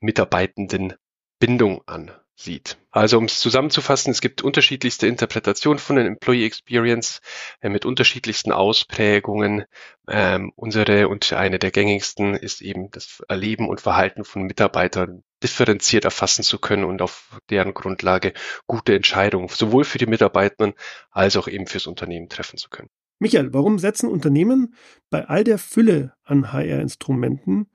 Mitarbeitenden 0.00 0.94
Bindung 1.38 1.82
an 1.86 2.12
sieht. 2.40 2.78
Also 2.90 3.18
um 3.18 3.24
es 3.24 3.38
zusammenzufassen, 3.38 4.10
es 4.10 4.20
gibt 4.20 4.42
unterschiedlichste 4.42 5.06
Interpretationen 5.06 5.78
von 5.78 5.96
den 5.96 6.06
Employee 6.06 6.46
Experience 6.46 7.20
äh, 7.60 7.68
mit 7.68 7.84
unterschiedlichsten 7.84 8.52
Ausprägungen. 8.52 9.64
Ähm, 10.08 10.52
unsere 10.56 11.08
und 11.08 11.32
eine 11.32 11.58
der 11.58 11.70
gängigsten 11.70 12.34
ist 12.34 12.62
eben 12.62 12.90
das 12.90 13.22
Erleben 13.28 13.68
und 13.68 13.80
Verhalten 13.80 14.24
von 14.24 14.42
Mitarbeitern 14.42 15.22
differenziert 15.42 16.04
erfassen 16.04 16.42
zu 16.42 16.58
können 16.58 16.84
und 16.84 17.02
auf 17.02 17.40
deren 17.48 17.74
Grundlage 17.74 18.32
gute 18.66 18.94
Entscheidungen 18.94 19.48
sowohl 19.48 19.84
für 19.84 19.98
die 19.98 20.06
Mitarbeitenden 20.06 20.74
als 21.10 21.36
auch 21.36 21.48
eben 21.48 21.66
fürs 21.66 21.86
Unternehmen 21.86 22.28
treffen 22.28 22.56
zu 22.56 22.68
können. 22.68 22.88
Michael, 23.18 23.52
warum 23.52 23.78
setzen 23.78 24.08
Unternehmen 24.08 24.74
bei 25.10 25.26
all 25.26 25.44
der 25.44 25.58
Fülle 25.58 26.14
an 26.24 26.52
HR-Instrumenten 26.52 27.70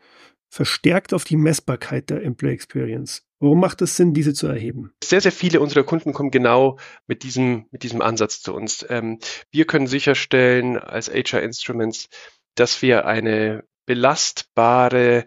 verstärkt 0.49 1.13
auf 1.13 1.23
die 1.23 1.37
Messbarkeit 1.37 2.09
der 2.09 2.23
Employee 2.23 2.53
Experience? 2.53 3.23
Warum 3.39 3.59
macht 3.59 3.81
es 3.81 3.97
Sinn, 3.97 4.13
diese 4.13 4.33
zu 4.33 4.47
erheben? 4.47 4.91
Sehr, 5.03 5.21
sehr 5.21 5.31
viele 5.31 5.59
unserer 5.59 5.83
Kunden 5.83 6.13
kommen 6.13 6.31
genau 6.31 6.79
mit 7.05 7.23
diesem, 7.23 7.65
mit 7.71 7.83
diesem 7.83 8.01
Ansatz 8.01 8.41
zu 8.41 8.53
uns. 8.53 8.85
Ähm, 8.89 9.19
wir 9.51 9.65
können 9.65 9.87
sicherstellen 9.87 10.77
als 10.77 11.09
HR 11.09 11.43
Instruments, 11.43 12.07
dass 12.55 12.81
wir 12.81 13.05
eine 13.05 13.65
belastbare 13.85 15.25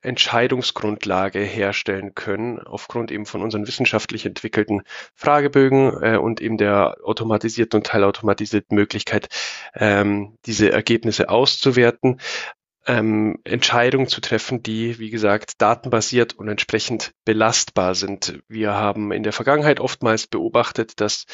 Entscheidungsgrundlage 0.00 1.40
herstellen 1.40 2.14
können, 2.14 2.60
aufgrund 2.60 3.10
eben 3.10 3.26
von 3.26 3.42
unseren 3.42 3.66
wissenschaftlich 3.66 4.26
entwickelten 4.26 4.82
Fragebögen 5.14 6.02
äh, 6.02 6.16
und 6.18 6.40
eben 6.40 6.56
der 6.56 6.98
automatisierten 7.02 7.78
und 7.78 7.86
teilautomatisierten 7.86 8.76
Möglichkeit, 8.76 9.28
ähm, 9.74 10.36
diese 10.44 10.70
Ergebnisse 10.70 11.30
auszuwerten, 11.30 12.20
ähm, 12.88 13.38
Entscheidungen 13.44 14.08
zu 14.08 14.20
treffen, 14.20 14.62
die, 14.62 14.98
wie 14.98 15.10
gesagt, 15.10 15.60
datenbasiert 15.60 16.34
und 16.34 16.48
entsprechend 16.48 17.12
belastbar 17.24 17.94
sind. 17.94 18.40
Wir 18.48 18.72
haben 18.74 19.12
in 19.12 19.22
der 19.22 19.34
Vergangenheit 19.34 19.78
oftmals 19.78 20.26
beobachtet, 20.26 21.00
dass 21.00 21.26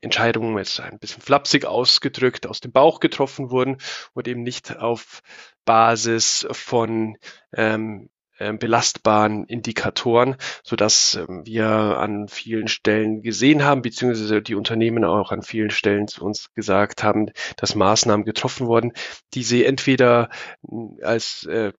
Entscheidungen 0.00 0.56
jetzt 0.58 0.80
ein 0.80 0.98
bisschen 0.98 1.22
flapsig 1.22 1.66
ausgedrückt 1.66 2.46
aus 2.46 2.60
dem 2.60 2.72
Bauch 2.72 3.00
getroffen 3.00 3.50
wurden 3.50 3.76
und 4.14 4.26
eben 4.26 4.42
nicht 4.42 4.76
auf 4.76 5.20
Basis 5.64 6.46
von 6.50 7.16
ähm, 7.54 8.08
belastbaren 8.38 9.44
Indikatoren, 9.44 10.36
so 10.62 10.76
dass 10.76 11.14
ähm, 11.14 11.46
wir 11.46 11.66
an 11.68 12.28
vielen 12.28 12.68
Stellen 12.68 13.22
gesehen 13.22 13.64
haben, 13.64 13.82
beziehungsweise 13.82 14.42
die 14.42 14.54
Unternehmen 14.54 15.04
auch 15.04 15.30
an 15.30 15.42
vielen 15.42 15.70
Stellen 15.70 16.08
zu 16.08 16.24
uns 16.24 16.52
gesagt 16.54 17.02
haben, 17.02 17.30
dass 17.56 17.74
Maßnahmen 17.74 18.24
getroffen 18.24 18.66
wurden, 18.66 18.92
die 19.34 19.44
sie 19.44 19.64
entweder 19.64 20.30
äh, 20.68 21.02
als 21.02 21.44
äh, 21.44 21.72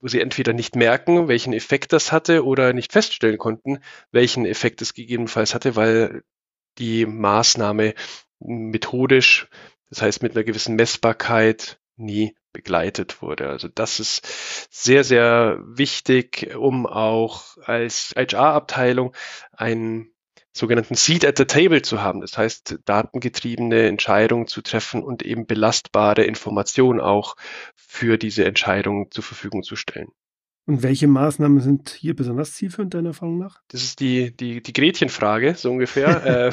wo 0.00 0.08
sie 0.08 0.20
entweder 0.20 0.54
nicht 0.54 0.76
merken, 0.76 1.28
welchen 1.28 1.52
Effekt 1.52 1.92
das 1.92 2.10
hatte 2.10 2.44
oder 2.44 2.72
nicht 2.72 2.92
feststellen 2.92 3.36
konnten, 3.36 3.80
welchen 4.12 4.46
Effekt 4.46 4.80
es 4.80 4.94
gegebenenfalls 4.94 5.54
hatte, 5.54 5.76
weil 5.76 6.22
die 6.78 7.04
Maßnahme 7.04 7.94
methodisch, 8.40 9.48
das 9.90 10.02
heißt 10.02 10.22
mit 10.22 10.34
einer 10.34 10.44
gewissen 10.44 10.76
Messbarkeit, 10.76 11.78
nie 11.96 12.34
begleitet 12.52 13.20
wurde. 13.22 13.48
Also 13.48 13.68
das 13.68 14.00
ist 14.00 14.26
sehr, 14.70 15.04
sehr 15.04 15.60
wichtig, 15.64 16.54
um 16.56 16.86
auch 16.86 17.56
als 17.64 18.14
HR-Abteilung 18.16 19.14
einen 19.52 20.14
sogenannten 20.52 20.94
Seat 20.94 21.24
at 21.24 21.36
the 21.36 21.44
Table 21.44 21.82
zu 21.82 22.00
haben. 22.00 22.20
Das 22.20 22.38
heißt, 22.38 22.78
datengetriebene 22.84 23.86
Entscheidungen 23.88 24.46
zu 24.46 24.62
treffen 24.62 25.02
und 25.02 25.22
eben 25.22 25.46
belastbare 25.46 26.22
Informationen 26.22 27.00
auch 27.00 27.36
für 27.74 28.18
diese 28.18 28.44
Entscheidungen 28.44 29.10
zur 29.10 29.24
Verfügung 29.24 29.62
zu 29.62 29.76
stellen. 29.76 30.08
Und 30.66 30.82
welche 30.82 31.08
Maßnahmen 31.08 31.60
sind 31.60 31.90
hier 31.90 32.16
besonders 32.16 32.54
zielführend 32.54 32.94
deiner 32.94 33.10
Erfahrung 33.10 33.38
nach? 33.38 33.60
Das 33.68 33.82
ist 33.82 34.00
die, 34.00 34.34
die, 34.34 34.62
die 34.62 34.72
Gretchenfrage, 34.72 35.54
so 35.56 35.70
ungefähr. 35.70 36.04
Äh, 36.24 36.52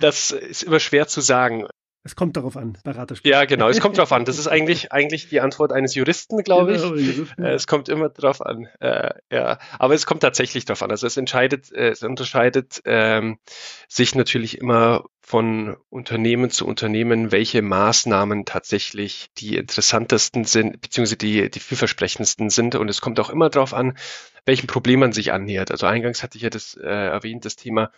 das 0.00 0.32
ist 0.32 0.64
immer 0.64 0.80
schwer 0.80 1.06
zu 1.06 1.20
sagen. 1.20 1.66
Es 2.04 2.16
kommt 2.16 2.36
darauf 2.36 2.56
an, 2.56 2.78
Beraterspiel. 2.82 3.30
Ja, 3.30 3.44
genau, 3.44 3.68
es 3.68 3.80
kommt 3.80 3.96
darauf 3.96 4.10
an. 4.10 4.24
Das 4.24 4.36
ist 4.36 4.48
eigentlich, 4.48 4.90
eigentlich 4.90 5.28
die 5.28 5.40
Antwort 5.40 5.72
eines 5.72 5.94
Juristen, 5.94 6.42
glaube 6.42 6.74
ich. 6.74 6.82
Genau, 6.82 7.48
äh, 7.48 7.52
es 7.52 7.68
kommt 7.68 7.88
immer 7.88 8.08
darauf 8.08 8.44
an. 8.44 8.66
Äh, 8.80 9.10
ja, 9.30 9.58
aber 9.78 9.94
es 9.94 10.04
kommt 10.04 10.22
tatsächlich 10.22 10.64
darauf 10.64 10.82
an. 10.82 10.90
Also 10.90 11.06
es 11.06 11.16
entscheidet, 11.16 11.70
äh, 11.72 11.90
es 11.90 12.02
unterscheidet 12.02 12.82
ähm, 12.86 13.38
sich 13.86 14.16
natürlich 14.16 14.58
immer 14.58 15.04
von 15.20 15.76
Unternehmen 15.90 16.50
zu 16.50 16.66
Unternehmen, 16.66 17.30
welche 17.30 17.62
Maßnahmen 17.62 18.46
tatsächlich 18.46 19.28
die 19.38 19.56
interessantesten 19.56 20.44
sind, 20.44 20.80
beziehungsweise 20.80 21.16
die, 21.16 21.50
die 21.50 21.60
vielversprechendsten 21.60 22.50
sind. 22.50 22.74
Und 22.74 22.88
es 22.88 23.00
kommt 23.00 23.20
auch 23.20 23.30
immer 23.30 23.48
darauf 23.48 23.74
an, 23.74 23.96
welchem 24.44 24.66
Problem 24.66 24.98
man 24.98 25.12
sich 25.12 25.32
annähert. 25.32 25.70
Also 25.70 25.86
eingangs 25.86 26.24
hatte 26.24 26.36
ich 26.36 26.42
ja 26.42 26.50
das 26.50 26.74
äh, 26.74 26.88
erwähnt, 26.88 27.44
das 27.44 27.54
Thema 27.54 27.92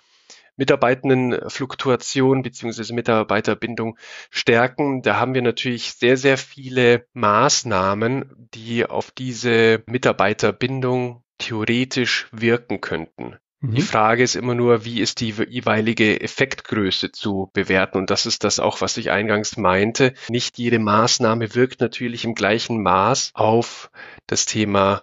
Mitarbeitendenfluktuation 0.56 2.42
beziehungsweise 2.42 2.94
Mitarbeiterbindung 2.94 3.98
stärken. 4.30 5.02
Da 5.02 5.16
haben 5.16 5.34
wir 5.34 5.42
natürlich 5.42 5.92
sehr, 5.92 6.16
sehr 6.16 6.38
viele 6.38 7.06
Maßnahmen, 7.12 8.48
die 8.54 8.86
auf 8.86 9.10
diese 9.10 9.82
Mitarbeiterbindung 9.86 11.22
theoretisch 11.38 12.28
wirken 12.32 12.80
könnten. 12.80 13.36
Die 13.66 13.80
mhm. 13.80 13.86
Frage 13.86 14.22
ist 14.22 14.34
immer 14.34 14.54
nur, 14.54 14.84
wie 14.84 15.00
ist 15.00 15.20
die 15.20 15.30
jeweilige 15.30 16.20
Effektgröße 16.20 17.12
zu 17.12 17.50
bewerten? 17.54 17.96
Und 17.96 18.10
das 18.10 18.26
ist 18.26 18.44
das 18.44 18.60
auch, 18.60 18.82
was 18.82 18.98
ich 18.98 19.10
eingangs 19.10 19.56
meinte. 19.56 20.12
Nicht 20.28 20.58
jede 20.58 20.78
Maßnahme 20.78 21.54
wirkt 21.54 21.80
natürlich 21.80 22.26
im 22.26 22.34
gleichen 22.34 22.82
Maß 22.82 23.30
auf 23.32 23.90
das 24.26 24.44
Thema 24.44 25.02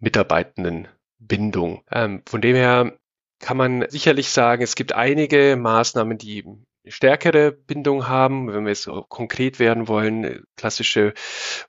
Mitarbeitendenbindung. 0.00 1.82
Ähm, 1.90 2.22
von 2.26 2.40
dem 2.40 2.56
her 2.56 2.98
kann 3.40 3.56
man 3.56 3.84
sicherlich 3.88 4.30
sagen, 4.30 4.62
es 4.62 4.74
gibt 4.74 4.92
einige 4.92 5.56
Maßnahmen, 5.56 6.18
die 6.18 6.44
stärkere 6.86 7.52
Bindung 7.52 8.08
haben, 8.08 8.52
wenn 8.52 8.64
wir 8.64 8.70
jetzt 8.70 8.88
konkret 9.08 9.58
werden 9.58 9.88
wollen, 9.88 10.44
klassische 10.56 11.14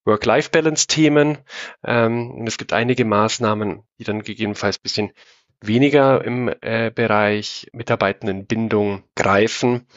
Work-Life-Balance-Themen. 0.06 1.40
Ähm, 1.84 2.32
und 2.32 2.48
es 2.48 2.58
gibt 2.58 2.74
einige 2.74 3.06
Maßnahmen, 3.06 3.84
die 4.00 4.04
dann 4.04 4.24
gegebenenfalls 4.24 4.80
bisschen 4.80 5.12
weniger 5.62 6.24
im 6.24 6.54
äh, 6.62 6.90
Bereich 6.90 7.68
Mitarbeitendenbindung 7.74 9.04
greifen. 9.16 9.88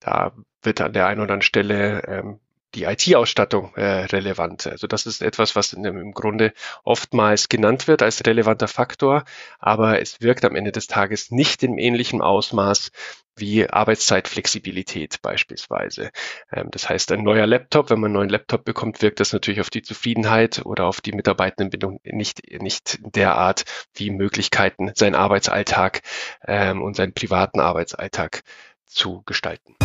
Da 0.00 0.32
wird 0.62 0.80
an 0.80 0.92
der 0.92 1.06
einen 1.06 1.20
oder 1.20 1.34
anderen 1.34 1.42
Stelle 1.42 2.02
ähm, 2.06 2.40
die 2.74 2.84
IT-Ausstattung 2.84 3.74
äh, 3.76 4.04
relevant. 4.06 4.66
Also 4.66 4.86
das 4.86 5.06
ist 5.06 5.22
etwas, 5.22 5.56
was 5.56 5.72
in, 5.72 5.84
im 5.84 6.12
Grunde 6.12 6.52
oftmals 6.84 7.48
genannt 7.48 7.88
wird 7.88 8.02
als 8.02 8.24
relevanter 8.26 8.68
Faktor, 8.68 9.24
aber 9.58 10.00
es 10.00 10.20
wirkt 10.20 10.44
am 10.44 10.54
Ende 10.54 10.72
des 10.72 10.86
Tages 10.86 11.30
nicht 11.30 11.62
im 11.62 11.78
ähnlichen 11.78 12.20
Ausmaß 12.20 12.90
wie 13.36 13.68
Arbeitszeitflexibilität 13.68 15.22
beispielsweise. 15.22 16.10
Ähm, 16.52 16.68
das 16.70 16.88
heißt, 16.88 17.12
ein 17.12 17.22
neuer 17.22 17.46
Laptop, 17.46 17.90
wenn 17.90 18.00
man 18.00 18.08
einen 18.08 18.14
neuen 18.14 18.28
Laptop 18.28 18.64
bekommt, 18.64 19.00
wirkt 19.00 19.20
das 19.20 19.32
natürlich 19.32 19.60
auf 19.60 19.70
die 19.70 19.82
Zufriedenheit 19.82 20.64
oder 20.64 20.86
auf 20.86 21.00
die 21.00 21.12
Mitarbeitendenbindung 21.12 22.00
nicht, 22.04 22.42
nicht 22.60 22.98
derart 23.02 23.64
wie 23.94 24.10
Möglichkeiten, 24.10 24.90
seinen 24.94 25.14
Arbeitsalltag 25.14 26.02
ähm, 26.46 26.82
und 26.82 26.96
seinen 26.96 27.12
privaten 27.12 27.60
Arbeitsalltag 27.60 28.42
zu 28.86 29.22
gestalten. 29.24 29.76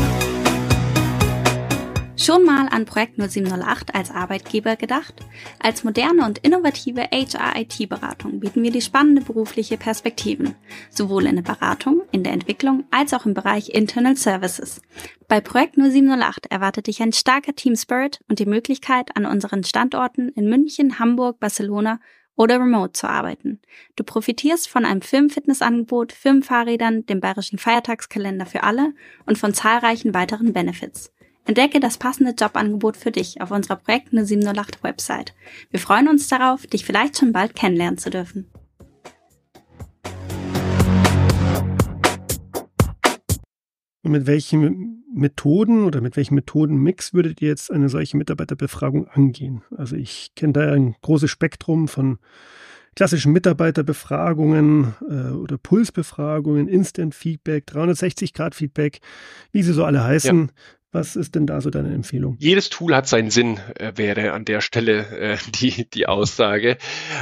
Schon 2.15 2.46
mal 2.46 2.67
an 2.70 2.86
Projekt 2.86 3.17
0708 3.17 3.96
als 3.96 4.12
Arbeitgeber 4.12 4.75
gedacht? 4.75 5.15
Als 5.60 5.84
moderne 5.84 6.25
und 6.25 6.38
innovative 6.38 7.10
HR-IT-Beratung 7.12 8.39
bieten 8.39 8.62
wir 8.62 8.72
die 8.72 8.82
spannende 8.82 9.22
berufliche 9.22 9.77
Perspektiven, 9.77 10.55
sowohl 10.91 11.25
in 11.25 11.38
der 11.38 11.43
Beratung, 11.43 12.03
in 12.12 12.24
der 12.24 12.34
Entwicklung 12.34 12.84
als 12.91 13.13
auch 13.13 13.25
im 13.25 13.34
Bereich 13.34 13.70
Internal 13.70 14.15
Services. 14.15 14.82
Bei 15.27 15.41
Projekt 15.41 15.75
0708 15.75 16.51
erwartet 16.51 16.86
dich 16.86 17.01
ein 17.01 17.13
starker 17.13 17.55
Team 17.55 17.75
Spirit 17.75 18.20
und 18.29 18.38
die 18.38 18.46
Möglichkeit, 18.46 19.17
an 19.17 19.25
unseren 19.25 19.63
Standorten 19.63 20.29
in 20.29 20.48
München, 20.48 21.00
Hamburg, 21.00 21.39
Barcelona 21.39 22.00
oder 22.36 22.60
remote 22.60 22.93
zu 22.93 23.10
arbeiten. 23.10 23.60
Du 23.96 24.03
profitierst 24.03 24.70
von 24.70 24.86
einem 24.86 25.01
Firmenfitnessangebot, 25.01 26.13
Firmenfahrrädern, 26.13 27.08
dem 27.08 27.20
bayerischen 27.20 27.58
Feiertagskalender 27.58 28.46
für 28.46 28.63
alle 28.63 28.93
und 29.25 29.39
von 29.39 29.53
zahlreichen 29.53 30.13
weiteren 30.13 30.53
Benefits. 30.53 31.12
Entdecke 31.45 31.81
das 31.81 31.97
passende 31.97 32.31
Jobangebot 32.31 32.95
für 32.95 33.12
dich 33.12 33.41
auf 33.41 33.51
unserer 33.51 33.75
Projekt 33.75 34.13
0708 34.13 34.81
Website. 34.81 35.33
Wir 35.71 35.79
freuen 35.79 36.07
uns 36.07 36.29
darauf, 36.29 36.65
dich 36.67 36.85
vielleicht 36.85 37.17
schon 37.17 37.33
bald 37.33 37.53
kennenlernen 37.53 37.97
zu 37.97 38.09
dürfen. 38.09 38.47
Und 44.03 44.12
mit 44.12 44.25
welchen 44.25 45.03
Methoden 45.13 45.83
oder 45.83 46.00
mit 46.00 46.15
welchem 46.15 46.35
Methodenmix 46.35 47.13
würdet 47.13 47.41
ihr 47.41 47.50
jetzt 47.50 47.71
eine 47.71 47.89
solche 47.89 48.15
Mitarbeiterbefragung 48.15 49.07
angehen? 49.09 49.63
Also 49.75 49.97
ich 49.97 50.31
kenne 50.35 50.53
da 50.53 50.71
ein 50.71 50.95
großes 51.01 51.29
Spektrum 51.29 51.89
von 51.89 52.19
klassischen 52.95 53.33
Mitarbeiterbefragungen 53.33 54.93
äh, 55.09 55.31
oder 55.31 55.57
Pulsbefragungen, 55.57 56.67
Instant 56.67 57.15
Feedback, 57.15 57.65
360 57.65 58.33
Grad 58.33 58.55
Feedback, 58.55 59.01
wie 59.51 59.63
sie 59.63 59.73
so 59.73 59.83
alle 59.83 60.03
heißen. 60.03 60.39
Ja. 60.39 60.53
Was 60.93 61.15
ist 61.15 61.33
denn 61.33 61.47
da 61.47 61.59
so 61.59 61.71
deine 61.71 61.91
Empfehlung? 61.91 62.38
Jedes 62.39 62.69
Tool 62.69 62.95
hat 62.95 63.07
seinen 63.07 63.31
Sinn, 63.31 63.59
äh, 63.79 63.93
wäre 63.95 64.31
an 64.31 64.45
der 64.45 64.62
Stelle 64.62 65.07
äh, 65.17 65.38
die, 65.59 65.89
die 65.89 66.05
Aussage. 66.05 66.77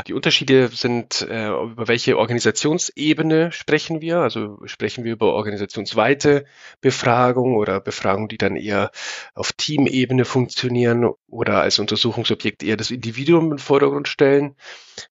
Die 0.07 0.13
Unterschiede 0.13 0.67
sind, 0.67 1.21
äh, 1.21 1.47
über 1.47 1.87
welche 1.87 2.17
Organisationsebene 2.17 3.53
sprechen 3.53 4.01
wir. 4.01 4.17
Also 4.17 4.59
sprechen 4.65 5.05
wir 5.05 5.13
über 5.13 5.33
organisationsweite 5.33 6.43
Befragung 6.81 7.55
oder 7.55 7.79
Befragung, 7.79 8.27
die 8.27 8.37
dann 8.37 8.57
eher 8.57 8.91
auf 9.35 9.53
Teamebene 9.53 10.25
funktionieren 10.25 11.09
oder 11.27 11.61
als 11.61 11.79
Untersuchungsobjekt 11.79 12.63
eher 12.63 12.75
das 12.75 12.91
Individuum 12.91 13.53
im 13.53 13.57
Vordergrund 13.57 14.09
stellen. 14.09 14.55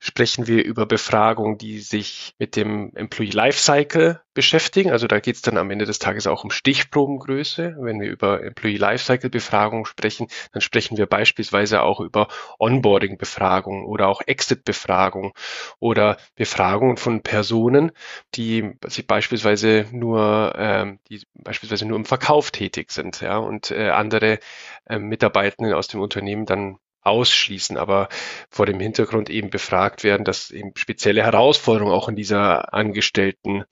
Sprechen 0.01 0.47
wir 0.47 0.63
über 0.65 0.85
Befragungen, 0.85 1.57
die 1.57 1.79
sich 1.79 2.35
mit 2.39 2.57
dem 2.57 2.95
Employee 2.95 3.31
Lifecycle 3.31 4.21
beschäftigen. 4.41 4.91
Also 4.91 5.07
da 5.07 5.21
geht 5.21 5.37
es 5.37 5.43
dann 5.43 5.59
am 5.59 5.71
Ende 5.71 5.85
des 5.85 5.99
Tages 5.99 6.27
auch 6.27 6.45
um 6.45 6.51
Stichprobengröße. 6.51 7.77
Wenn 7.79 8.01
wir 8.01 8.09
über 8.09 8.43
Employee 8.43 8.79
Lifecycle 8.79 9.29
Befragung 9.29 9.85
sprechen, 9.85 10.29
dann 10.53 10.63
sprechen 10.63 10.97
wir 10.97 11.05
beispielsweise 11.05 11.83
auch 11.83 12.01
über 12.01 12.29
Onboarding 12.59 13.19
Befragungen 13.19 13.85
oder 13.85 14.09
auch 14.09 14.23
Exit 14.27 14.65
Befragungen 14.65 15.33
oder 15.79 16.17
Befragungen 16.37 16.97
von 16.97 17.23
Personen, 17.23 17.93
die 18.35 18.73
sich 18.87 19.07
beispielsweise 19.07 19.85
nur, 19.93 20.55
ähm, 20.57 21.01
die 21.11 21.21
beispielsweise 21.35 21.85
nur 21.85 21.99
im 21.99 22.07
Verkauf 22.07 22.51
tätig 22.51 22.93
sind, 22.93 23.21
ja, 23.21 23.37
und 23.37 23.71
äh, 23.71 23.91
andere 23.91 24.39
äh, 24.87 24.99
Mitarbeitenden 24.99 25.75
aus 25.75 25.89
dem 25.89 26.01
Unternehmen 26.01 26.47
dann 26.47 26.79
ausschließen, 27.03 27.77
aber 27.77 28.09
vor 28.51 28.67
dem 28.67 28.81
Hintergrund 28.81 29.31
eben 29.31 29.51
befragt 29.51 30.05
werden, 30.05 30.25
dass 30.25 30.51
eben 30.51 30.73
spezielle 30.77 31.23
Herausforderungen 31.23 31.95
auch 31.95 32.09
in 32.09 32.17
dieser 32.17 32.75
Angestellten 32.75 33.65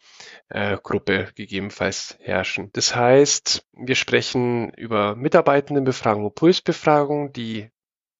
äh, 0.48 0.78
Gruppe 0.82 1.28
gegebenenfalls 1.34 2.16
herrschen. 2.20 2.70
Das 2.72 2.94
heißt, 2.94 3.66
wir 3.72 3.94
sprechen 3.94 4.70
über 4.74 5.14
Mitarbeitendenbefragung, 5.14 6.32
Pulsbefragung, 6.34 7.32
die 7.32 7.70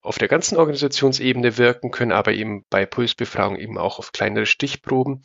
auf 0.01 0.19
der 0.19 0.29
ganzen 0.29 0.57
Organisationsebene 0.57 1.59
wirken 1.59 1.91
können, 1.91 2.13
aber 2.13 2.33
eben 2.33 2.65
bei 2.71 2.87
Pulsbefragung 2.87 3.57
eben 3.57 3.79
auch 3.79 3.99
auf 3.99 4.13
kleinere 4.13 4.47
Stichproben. 4.47 5.23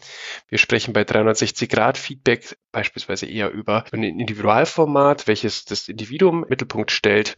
Wir 0.48 0.58
sprechen 0.58 0.94
bei 0.94 1.04
360-Grad-Feedback 1.04 2.58
beispielsweise 2.72 3.26
eher 3.28 3.52
über 3.52 3.86
ein 3.92 4.04
Individualformat, 4.04 5.28
welches 5.28 5.66
das 5.66 5.88
Individuum 5.88 6.44
im 6.44 6.50
Mittelpunkt 6.50 6.92
stellt. 6.92 7.36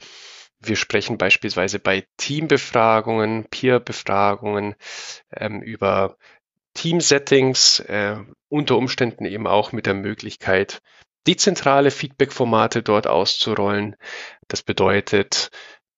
Wir 0.60 0.76
sprechen 0.76 1.18
beispielsweise 1.18 1.80
bei 1.80 2.08
Teambefragungen, 2.18 3.46
Peer-Befragungen 3.50 4.76
ähm, 5.32 5.62
über 5.62 6.18
Team-Settings, 6.74 7.80
äh, 7.82 8.18
unter 8.50 8.78
Umständen 8.78 9.26
eben 9.26 9.48
auch 9.48 9.72
mit 9.72 9.86
der 9.86 9.94
Möglichkeit, 9.94 10.82
dezentrale 11.28 11.92
Feedback-Formate 11.92 12.84
dort 12.84 13.08
auszurollen. 13.08 13.96
Das 14.48 14.62
bedeutet, 14.62 15.50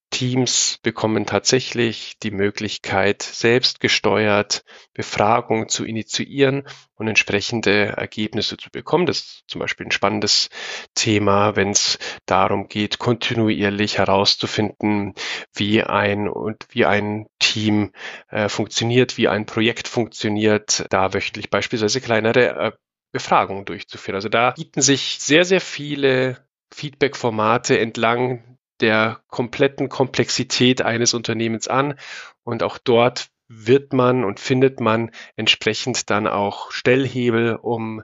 Teams 0.09 0.79
bekommen 0.81 1.25
tatsächlich 1.25 2.17
die 2.23 2.31
Möglichkeit, 2.31 3.21
selbst 3.21 3.79
gesteuert 3.79 4.63
Befragungen 4.93 5.67
zu 5.67 5.85
initiieren 5.85 6.63
und 6.95 7.07
entsprechende 7.07 7.87
Ergebnisse 7.87 8.57
zu 8.57 8.69
bekommen. 8.71 9.05
Das 9.05 9.17
ist 9.17 9.43
zum 9.47 9.59
Beispiel 9.59 9.85
ein 9.85 9.91
spannendes 9.91 10.49
Thema, 10.95 11.55
wenn 11.55 11.71
es 11.71 11.99
darum 12.25 12.67
geht, 12.67 12.99
kontinuierlich 12.99 13.97
herauszufinden, 13.97 15.13
wie 15.53 15.83
ein 15.83 16.29
und 16.29 16.65
wie 16.69 16.85
ein 16.85 17.27
Team 17.39 17.91
äh, 18.29 18.49
funktioniert, 18.49 19.17
wie 19.17 19.27
ein 19.27 19.45
Projekt 19.45 19.87
funktioniert, 19.87 20.85
da 20.89 21.13
wöchentlich 21.13 21.49
beispielsweise 21.49 22.01
kleinere 22.01 22.49
äh, 22.55 22.71
Befragungen 23.11 23.65
durchzuführen. 23.65 24.15
Also 24.15 24.29
da 24.29 24.51
bieten 24.51 24.81
sich 24.81 25.17
sehr, 25.19 25.45
sehr 25.45 25.61
viele 25.61 26.45
Feedback-Formate 26.73 27.79
entlang 27.79 28.56
der 28.81 29.21
kompletten 29.27 29.89
Komplexität 29.89 30.81
eines 30.81 31.13
Unternehmens 31.13 31.67
an 31.67 31.95
und 32.43 32.63
auch 32.63 32.77
dort 32.77 33.29
wird 33.49 33.93
man 33.93 34.23
und 34.23 34.39
findet 34.39 34.79
man 34.79 35.11
entsprechend 35.35 36.09
dann 36.09 36.27
auch 36.27 36.71
Stellhebel, 36.71 37.55
um 37.55 38.03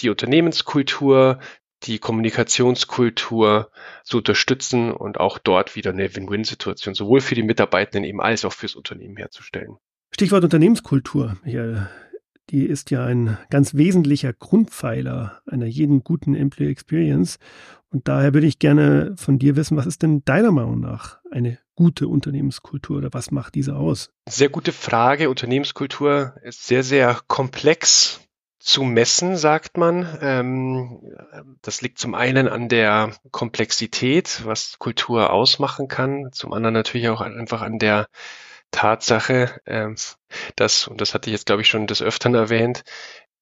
die 0.00 0.10
Unternehmenskultur, 0.10 1.38
die 1.84 1.98
Kommunikationskultur 1.98 3.70
zu 4.04 4.18
unterstützen 4.18 4.92
und 4.92 5.18
auch 5.18 5.38
dort 5.38 5.74
wieder 5.76 5.90
eine 5.90 6.14
Win-Win-Situation 6.14 6.94
sowohl 6.94 7.20
für 7.20 7.34
die 7.34 7.42
Mitarbeitenden 7.42 8.04
eben 8.04 8.20
als 8.20 8.44
auch 8.44 8.52
fürs 8.52 8.74
Unternehmen 8.74 9.16
herzustellen. 9.16 9.76
Stichwort 10.14 10.44
Unternehmenskultur. 10.44 11.36
Hier 11.44 11.90
die 12.50 12.66
ist 12.66 12.90
ja 12.90 13.04
ein 13.04 13.38
ganz 13.50 13.74
wesentlicher 13.74 14.32
Grundpfeiler 14.32 15.40
einer 15.46 15.66
jeden 15.66 16.04
guten 16.04 16.34
Employee 16.34 16.70
Experience. 16.70 17.38
Und 17.90 18.08
daher 18.08 18.34
würde 18.34 18.46
ich 18.46 18.58
gerne 18.58 19.14
von 19.16 19.38
dir 19.38 19.56
wissen, 19.56 19.76
was 19.76 19.86
ist 19.86 20.02
denn 20.02 20.24
deiner 20.24 20.52
Meinung 20.52 20.80
nach 20.80 21.18
eine 21.30 21.58
gute 21.74 22.08
Unternehmenskultur 22.08 22.98
oder 22.98 23.12
was 23.12 23.30
macht 23.30 23.54
diese 23.54 23.76
aus? 23.76 24.10
Sehr 24.28 24.48
gute 24.48 24.72
Frage. 24.72 25.30
Unternehmenskultur 25.30 26.34
ist 26.42 26.66
sehr, 26.66 26.82
sehr 26.82 27.20
komplex 27.26 28.20
zu 28.58 28.84
messen, 28.84 29.36
sagt 29.36 29.76
man. 29.76 30.06
Ähm, 30.20 31.00
das 31.62 31.82
liegt 31.82 31.98
zum 31.98 32.14
einen 32.14 32.48
an 32.48 32.68
der 32.68 33.12
Komplexität, 33.30 34.42
was 34.44 34.78
Kultur 34.78 35.32
ausmachen 35.32 35.88
kann, 35.88 36.30
zum 36.32 36.52
anderen 36.52 36.74
natürlich 36.74 37.08
auch 37.08 37.20
einfach 37.20 37.60
an 37.62 37.78
der 37.78 38.06
Tatsache, 38.72 39.60
äh, 39.64 39.88
dass, 40.56 40.88
und 40.88 41.00
das 41.00 41.14
hatte 41.14 41.30
ich 41.30 41.32
jetzt, 41.32 41.46
glaube 41.46 41.62
ich, 41.62 41.68
schon 41.68 41.86
des 41.86 42.02
Öfteren 42.02 42.34
erwähnt, 42.34 42.82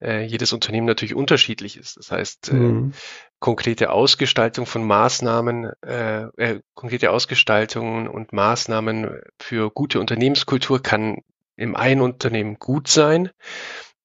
äh, 0.02 0.24
jedes 0.24 0.52
Unternehmen 0.52 0.86
natürlich 0.86 1.14
unterschiedlich 1.14 1.76
ist. 1.76 1.96
Das 1.96 2.10
heißt, 2.10 2.50
äh, 2.50 2.54
mhm. 2.54 2.92
konkrete 3.38 3.90
Ausgestaltung 3.90 4.66
von 4.66 4.84
Maßnahmen, 4.84 5.72
äh, 5.82 6.22
äh, 6.36 6.60
konkrete 6.74 7.10
Ausgestaltungen 7.10 8.08
und 8.08 8.32
Maßnahmen 8.32 9.20
für 9.38 9.70
gute 9.70 10.00
Unternehmenskultur 10.00 10.82
kann 10.82 11.22
im 11.56 11.76
einen 11.76 12.00
Unternehmen 12.00 12.58
gut 12.58 12.88
sein, 12.88 13.30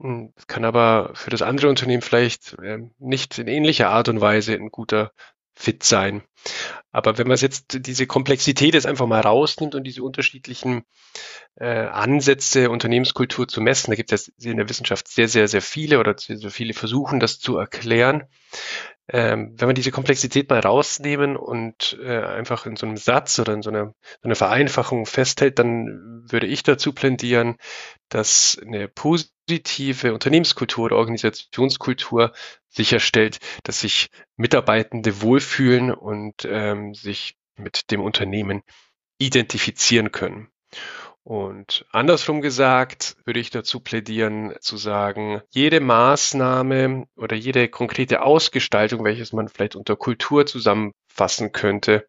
hm, 0.02 0.34
kann 0.48 0.66
aber 0.66 1.12
für 1.14 1.30
das 1.30 1.42
andere 1.42 1.70
Unternehmen 1.70 2.02
vielleicht 2.02 2.58
äh, 2.62 2.80
nicht 3.00 3.40
in 3.40 3.48
ähnlicher 3.48 3.90
Art 3.90 4.10
und 4.10 4.20
Weise 4.20 4.54
ein 4.54 4.70
guter 4.70 5.12
fit 5.54 5.84
sein. 5.84 6.22
Aber 6.92 7.18
wenn 7.18 7.28
man 7.28 7.38
jetzt 7.38 7.86
diese 7.86 8.08
Komplexität 8.08 8.74
jetzt 8.74 8.88
einfach 8.88 9.08
mal 9.08 9.22
rausnimmt 9.22 9.76
und 9.76 9.84
diese 9.84 10.04
unterschiedlichen 10.04 10.84
äh, 11.56 11.66
Ansätze, 11.66 12.70
Unternehmenskultur 12.70 13.48
zu 13.48 13.62
messen, 13.62 13.92
da 13.92 13.96
gibt 13.96 14.12
es 14.12 14.30
in 14.42 14.58
der 14.58 14.70
Wissenschaft 14.70 15.08
sehr, 15.08 15.28
sehr, 15.28 15.48
sehr 15.48 15.62
viele 15.62 16.00
oder 16.00 16.18
sehr, 16.18 16.38
sehr 16.38 16.52
viele 16.52 16.74
versuchen, 16.74 17.20
das 17.20 17.40
zu 17.40 17.58
erklären. 17.58 18.24
Ähm, 19.08 19.54
wenn 19.58 19.70
wir 19.70 19.74
diese 19.76 19.92
Komplexität 19.92 20.50
mal 20.50 20.60
rausnehmen 20.60 21.38
und 21.38 21.98
äh, 22.02 22.22
einfach 22.22 22.66
in 22.66 22.76
so 22.76 22.88
einem 22.88 22.98
Satz 22.98 23.38
oder 23.38 23.54
in 23.54 23.62
so 23.62 23.70
einer, 23.70 23.94
so 24.22 24.24
einer 24.24 24.36
Vereinfachung 24.36 25.06
festhält, 25.06 25.60
dann 25.60 26.24
würde 26.28 26.48
ich 26.48 26.64
dazu 26.64 26.92
plädieren, 26.92 27.58
dass 28.10 28.60
eine 28.66 28.88
positive 28.88 30.12
Unternehmenskultur 30.12 30.86
oder 30.86 30.96
Organisationskultur 30.96 32.34
sicherstellt, 32.70 33.40
dass 33.64 33.82
sich 33.82 34.10
Mitarbeitende 34.38 35.22
wohlfühlen 35.22 35.94
und 35.94 36.35
ähm, 36.44 36.94
sich 36.94 37.38
mit 37.56 37.92
dem 37.92 38.02
Unternehmen 38.02 38.64
identifizieren 39.18 40.12
können. 40.12 40.50
Und 41.24 41.88
andersrum 41.92 42.42
gesagt, 42.42 43.16
würde 43.26 43.40
ich 43.40 43.50
dazu 43.50 43.80
plädieren, 43.80 44.54
zu 44.60 44.78
sagen, 44.78 45.42
jede 45.50 45.80
Maßnahme 45.80 47.08
oder 47.16 47.36
jede 47.36 47.68
konkrete 47.68 48.22
Ausgestaltung, 48.22 49.04
welches 49.04 49.34
man 49.34 49.48
vielleicht 49.48 49.76
unter 49.76 49.96
Kultur 49.96 50.46
zusammenfassen 50.46 51.52
könnte, 51.52 52.08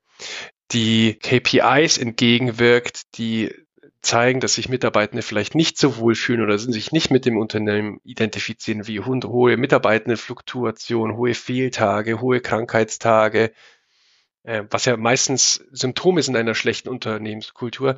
die 0.72 1.14
KPIs 1.14 1.96
entgegenwirkt, 1.96 3.16
die 3.16 3.54
zeigen, 4.02 4.40
dass 4.40 4.54
sich 4.54 4.68
Mitarbeitende 4.68 5.22
vielleicht 5.22 5.54
nicht 5.54 5.78
so 5.78 5.96
wohlfühlen 5.96 6.42
oder 6.42 6.58
sich 6.58 6.92
nicht 6.92 7.10
mit 7.10 7.24
dem 7.24 7.38
Unternehmen 7.38 8.00
identifizieren, 8.04 8.86
wie 8.86 9.00
hohe 9.00 9.56
Mitarbeitendenfluktuation, 9.56 11.16
hohe 11.16 11.34
Fehltage, 11.34 12.20
hohe 12.20 12.40
Krankheitstage, 12.40 13.52
äh, 14.46 14.64
was 14.70 14.84
ja 14.84 14.96
meistens 14.96 15.64
Symptome 15.72 16.22
sind 16.22 16.36
einer 16.36 16.54
schlechten 16.54 16.88
Unternehmenskultur. 16.88 17.96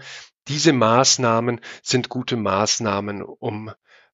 Diese 0.48 0.72
Maßnahmen 0.72 1.61
sind 1.82 2.08
gute 2.08 2.37
Maßnahmen, 2.37 3.22
um 3.22 3.70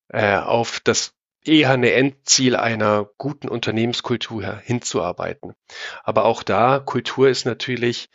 äh, 0.09 0.37
auf 0.37 0.81
das 0.81 1.15
eher 1.45 1.71
eine 1.71 1.93
Endziel 1.93 2.57
einer 2.57 3.09
guten 3.19 3.49
Unternehmenskultur 3.49 4.57
hinzuarbeiten. 4.65 5.55
Aber 6.03 6.25
auch 6.25 6.43
da, 6.43 6.81
Kultur 6.81 7.29
ist 7.29 7.45
natürlich 7.45 8.09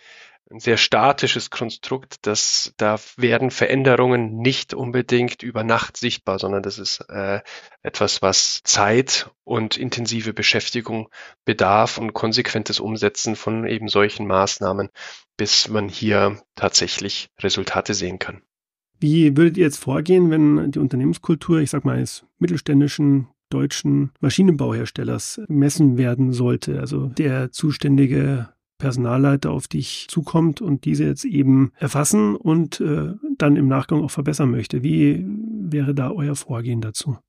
ein 0.51 0.59
sehr 0.59 0.77
statisches 0.77 1.51
Konstrukt, 1.51 2.25
dass 2.25 2.73
da 2.77 2.99
werden 3.17 3.51
Veränderungen 3.51 4.37
nicht 4.37 4.73
unbedingt 4.73 5.43
über 5.43 5.63
Nacht 5.63 5.97
sichtbar, 5.97 6.39
sondern 6.39 6.63
das 6.63 6.79
ist 6.79 7.01
äh, 7.09 7.41
etwas, 7.83 8.21
was 8.21 8.61
Zeit 8.63 9.29
und 9.43 9.77
intensive 9.77 10.33
Beschäftigung 10.33 11.09
bedarf 11.45 11.97
und 11.99 12.13
konsequentes 12.13 12.79
Umsetzen 12.79 13.35
von 13.35 13.67
eben 13.67 13.89
solchen 13.89 14.25
Maßnahmen, 14.25 14.89
bis 15.37 15.69
man 15.69 15.87
hier 15.87 16.41
tatsächlich 16.55 17.29
Resultate 17.39 17.93
sehen 17.93 18.17
kann. 18.17 18.41
Wie 18.99 19.37
würdet 19.37 19.57
ihr 19.57 19.63
jetzt 19.63 19.81
vorgehen, 19.81 20.29
wenn 20.29 20.71
die 20.71 20.79
Unternehmenskultur, 20.79 21.59
ich 21.59 21.69
sag 21.69 21.85
mal, 21.85 21.97
eines 21.97 22.25
mittelständischen 22.39 23.27
deutschen 23.49 24.11
Maschinenbauherstellers 24.19 25.41
messen 25.47 25.97
werden 25.97 26.33
sollte? 26.33 26.79
Also 26.79 27.05
der 27.07 27.51
zuständige 27.51 28.49
Personalleiter 28.79 29.51
auf 29.51 29.67
dich 29.67 30.07
zukommt 30.09 30.61
und 30.61 30.85
diese 30.85 31.03
jetzt 31.03 31.25
eben 31.25 31.71
erfassen 31.77 32.35
und 32.35 32.81
äh, 32.81 33.13
dann 33.37 33.55
im 33.55 33.67
Nachgang 33.67 34.03
auch 34.03 34.09
verbessern 34.09 34.49
möchte. 34.49 34.81
Wie 34.81 35.23
wäre 35.27 35.93
da 35.93 36.09
euer 36.09 36.35
Vorgehen 36.35 36.81
dazu? 36.81 37.19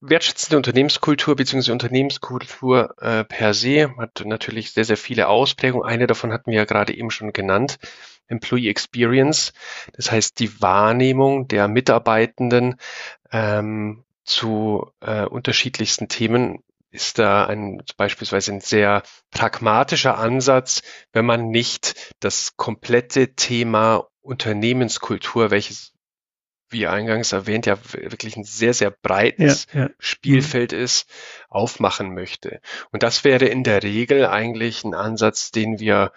Wertschätzende 0.00 0.58
Unternehmenskultur 0.58 1.34
bzw. 1.34 1.72
Unternehmenskultur 1.72 2.94
äh, 3.00 3.24
per 3.24 3.52
se 3.52 3.96
hat 3.98 4.22
natürlich 4.24 4.70
sehr, 4.70 4.84
sehr 4.84 4.96
viele 4.96 5.26
Ausprägungen. 5.26 5.88
Eine 5.88 6.06
davon 6.06 6.32
hatten 6.32 6.52
wir 6.52 6.58
ja 6.58 6.64
gerade 6.66 6.96
eben 6.96 7.10
schon 7.10 7.32
genannt, 7.32 7.78
Employee 8.28 8.68
Experience. 8.68 9.52
Das 9.94 10.12
heißt, 10.12 10.38
die 10.38 10.62
Wahrnehmung 10.62 11.48
der 11.48 11.66
Mitarbeitenden 11.66 12.76
ähm, 13.32 14.04
zu 14.24 14.92
äh, 15.00 15.24
unterschiedlichsten 15.24 16.06
Themen 16.06 16.62
ist 16.98 17.20
da 17.20 17.46
ein 17.46 17.80
beispielsweise 17.96 18.52
ein 18.52 18.60
sehr 18.60 19.04
pragmatischer 19.30 20.18
Ansatz, 20.18 20.82
wenn 21.12 21.24
man 21.24 21.48
nicht 21.48 22.12
das 22.18 22.56
komplette 22.56 23.34
Thema 23.36 24.08
Unternehmenskultur, 24.20 25.52
welches 25.52 25.92
wie 26.70 26.88
eingangs 26.88 27.30
erwähnt, 27.32 27.66
ja 27.66 27.78
wirklich 27.92 28.36
ein 28.36 28.42
sehr, 28.44 28.74
sehr 28.74 28.90
breites 28.90 29.68
ja, 29.72 29.82
ja. 29.82 29.90
Spielfeld 30.00 30.72
ist, 30.72 31.08
aufmachen 31.48 32.12
möchte. 32.12 32.60
Und 32.90 33.04
das 33.04 33.22
wäre 33.22 33.46
in 33.46 33.62
der 33.62 33.84
Regel 33.84 34.26
eigentlich 34.26 34.82
ein 34.82 34.92
Ansatz, 34.92 35.52
den 35.52 35.78
wir 35.78 36.12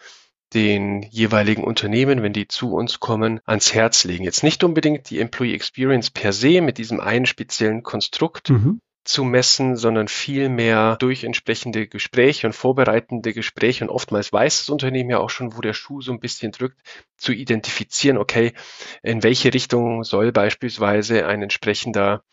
den 0.54 1.04
jeweiligen 1.04 1.64
Unternehmen, 1.64 2.24
wenn 2.24 2.34
die 2.34 2.48
zu 2.48 2.74
uns 2.74 3.00
kommen, 3.00 3.40
ans 3.46 3.74
Herz 3.74 4.04
legen. 4.04 4.26
Jetzt 4.26 4.44
nicht 4.44 4.64
unbedingt 4.64 5.12
die 5.12 5.20
Employee 5.20 5.54
Experience 5.54 6.10
per 6.10 6.34
se 6.34 6.60
mit 6.60 6.80
diesem 6.80 7.00
einen 7.00 7.28
speziellen 7.28 7.84
Konstrukt, 7.84 8.50
mhm 8.50 8.82
zu 9.04 9.24
messen, 9.24 9.78
sondern 9.78 10.08
vielmehr 10.08 10.96
durch 10.98 11.24
entsprechende 11.24 11.88
Gespräche 11.88 12.48
und 12.48 12.54
vorbereitende 12.54 13.34
Gespräche 13.34 13.84
und 13.84 13.90
oftmals 13.90 14.32
weiß 14.32 14.60
das 14.60 14.70
Unternehmen 14.70 15.10
ja 15.10 15.20
auch 15.20 15.30
schon, 15.30 15.58
wo 15.58 15.62
der 15.62 15.74
Schuh 15.74 16.02
so 16.02 16.12
ein 16.12 16.20
bisschen 16.20 16.52
drückt, 16.52 16.80
zu 17.18 17.32
identifizieren, 17.32 18.18
okay, 18.18 18.54
in 19.02 19.24
welche 19.24 19.54
Richtung 19.54 20.04
soll 20.04 20.32
beispielsweise 20.32 21.26
ein 21.26 21.42
entsprechender 21.42 22.24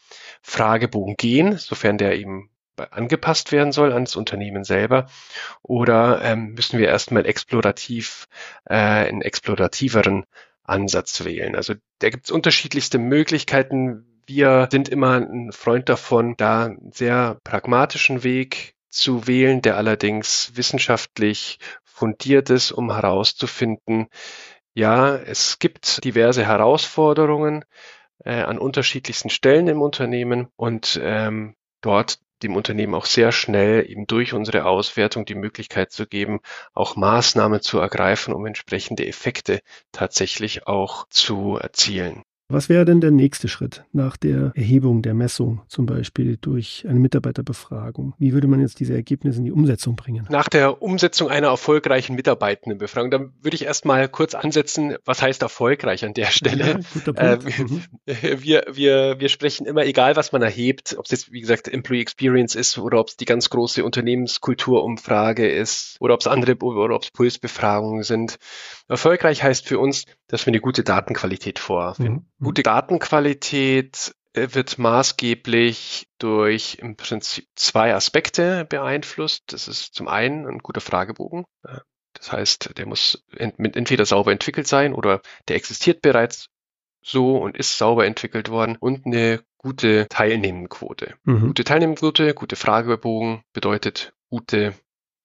Fragebogen 0.43 1.17
gehen, 1.17 1.57
sofern 1.57 1.99
der 1.99 2.19
eben 2.19 2.51
angepasst 2.77 3.51
werden 3.51 3.73
soll 3.73 3.93
ans 3.93 4.15
Unternehmen 4.15 4.63
selber 4.63 5.07
oder 5.63 6.23
ähm, 6.23 6.53
müssen 6.55 6.79
wir 6.79 6.87
erstmal 6.87 7.27
explorativ 7.27 8.29
äh, 8.67 8.75
einen 8.75 9.23
explorativeren 9.23 10.25
Ansatz 10.63 11.25
wählen. 11.25 11.57
Also 11.57 11.75
da 11.99 12.11
gibt 12.11 12.27
es 12.27 12.31
unterschiedlichste 12.31 12.99
Möglichkeiten, 12.99 14.18
wir 14.29 14.69
sind 14.71 14.89
immer 14.89 15.15
ein 15.15 15.53
Freund 15.53 15.89
davon, 15.89 16.37
da 16.37 16.67
einen 16.67 16.93
sehr 16.93 17.39
pragmatischen 17.45 18.23
Weg 18.23 18.75
zu 18.91 19.27
wählen, 19.27 19.63
der 19.63 19.77
allerdings 19.77 20.53
wissenschaftlich 20.55 21.59
fundiert 21.85 22.51
ist, 22.51 22.71
um 22.71 22.93
herauszufinden, 22.93 24.09
ja, 24.75 25.17
es 25.17 25.59
gibt 25.59 26.05
diverse 26.05 26.47
Herausforderungen 26.47 27.65
äh, 28.25 28.43
an 28.43 28.59
unterschiedlichsten 28.59 29.31
Stellen 29.31 29.67
im 29.67 29.83
Unternehmen 29.83 30.49
und 30.57 31.01
ähm, 31.03 31.57
dort 31.81 32.19
dem 32.43 32.55
Unternehmen 32.55 32.95
auch 32.95 33.07
sehr 33.07 33.33
schnell 33.33 33.91
eben 33.91 34.07
durch 34.07 34.35
unsere 34.35 34.67
Auswertung 34.67 35.25
die 35.25 35.35
Möglichkeit 35.35 35.91
zu 35.91 36.07
geben, 36.07 36.41
auch 36.75 36.95
Maßnahmen 36.97 37.61
zu 37.61 37.81
ergreifen, 37.81 38.33
um 38.35 38.47
entsprechende 38.47 39.07
Effekte 39.07 39.61
tatsächlich 39.91 40.67
auch 40.67 41.09
zu 41.09 41.57
erzielen. 41.57 42.23
Was 42.51 42.71
wäre 42.71 42.87
denn 42.87 43.03
der 43.03 43.11
nächste 43.11 43.47
Schritt 43.47 43.85
nach 43.93 44.17
der 44.17 44.53
Erhebung 44.55 45.03
der 45.03 45.13
Messung, 45.13 45.61
zum 45.69 45.85
Beispiel 45.85 46.39
durch 46.41 46.87
eine 46.89 46.99
Mitarbeiterbefragung? 46.99 48.15
Wie 48.19 48.33
würde 48.33 48.47
man 48.47 48.61
jetzt 48.61 48.81
diese 48.81 48.95
Ergebnisse 48.95 49.41
in 49.41 49.45
die 49.45 49.53
Umsetzung 49.53 49.97
bringen? 49.97 50.27
Nach 50.31 50.49
der 50.49 50.81
Umsetzung 50.81 51.29
einer 51.29 51.49
erfolgreichen 51.49 52.17
Mitarbeitendenbefragung, 52.17 53.11
dann 53.11 53.33
würde 53.43 53.55
ich 53.55 53.67
erstmal 53.67 54.09
kurz 54.09 54.35
ansetzen, 54.35 54.97
was 55.05 55.21
heißt 55.21 55.43
erfolgreich 55.43 56.07
an 56.07 56.15
der 56.15 56.27
Stelle? 56.27 56.81
Ja, 57.05 57.35
äh, 57.35 57.37
mhm. 57.37 57.83
wir, 58.43 58.65
wir, 58.73 59.17
wir 59.21 59.29
sprechen 59.29 59.67
immer, 59.67 59.85
egal 59.85 60.17
was 60.17 60.33
man 60.33 60.41
erhebt, 60.41 60.97
ob 60.99 61.05
es 61.05 61.11
jetzt, 61.11 61.31
wie 61.31 61.43
gesagt, 61.43 61.69
Employee 61.69 62.01
Experience 62.01 62.55
ist 62.55 62.79
oder 62.79 62.99
ob 62.99 63.09
es 63.09 63.19
die 63.19 63.27
ganz 63.27 63.51
große 63.51 63.85
Unternehmenskulturumfrage 63.85 65.47
ist 65.47 65.99
oder 66.01 66.15
ob 66.15 66.21
es 66.21 66.27
andere 66.27 66.57
oder 66.57 66.95
ob 66.95 67.03
es 67.03 67.11
Pulsbefragungen 67.11 68.05
sind. 68.05 68.39
Erfolgreich 68.89 69.43
heißt 69.43 69.69
für 69.69 69.79
uns, 69.79 70.07
dass 70.29 70.47
wir 70.47 70.53
eine 70.53 70.61
gute 70.61 70.83
Datenqualität 70.83 71.59
vorfinden. 71.59 72.27
Mhm. 72.38 72.38
Gute 72.41 72.63
Datenqualität 72.63 74.15
äh, 74.33 74.49
wird 74.53 74.79
maßgeblich 74.79 76.09
durch 76.19 76.79
im 76.81 76.97
Prinzip 76.97 77.47
zwei 77.55 77.95
Aspekte 77.95 78.65
beeinflusst. 78.65 79.45
Das 79.53 79.69
ist 79.69 79.95
zum 79.95 80.09
einen 80.09 80.47
ein 80.47 80.59
guter 80.59 80.81
Fragebogen. 80.81 81.45
Äh, 81.65 81.79
das 82.15 82.33
heißt, 82.33 82.79
der 82.79 82.87
muss 82.87 83.25
entweder 83.37 84.05
sauber 84.05 84.33
entwickelt 84.33 84.67
sein 84.67 84.93
oder 84.93 85.21
der 85.47 85.57
existiert 85.57 86.03
bereits 86.03 86.49
so 87.01 87.39
und 87.39 87.57
ist 87.57 87.79
sauber 87.79 88.07
entwickelt 88.07 88.49
worden 88.51 88.77
und 88.77 89.07
eine 89.07 89.41
gute 89.57 90.07
Teilnehmendenquote. 90.09 91.15
Mhm. 91.25 91.49
Gute 91.49 91.65
Teilnehmendenquote, 91.65 92.35
gute 92.35 92.57
Fragebogen 92.57 93.43
bedeutet 93.53 94.13
gute 94.31 94.75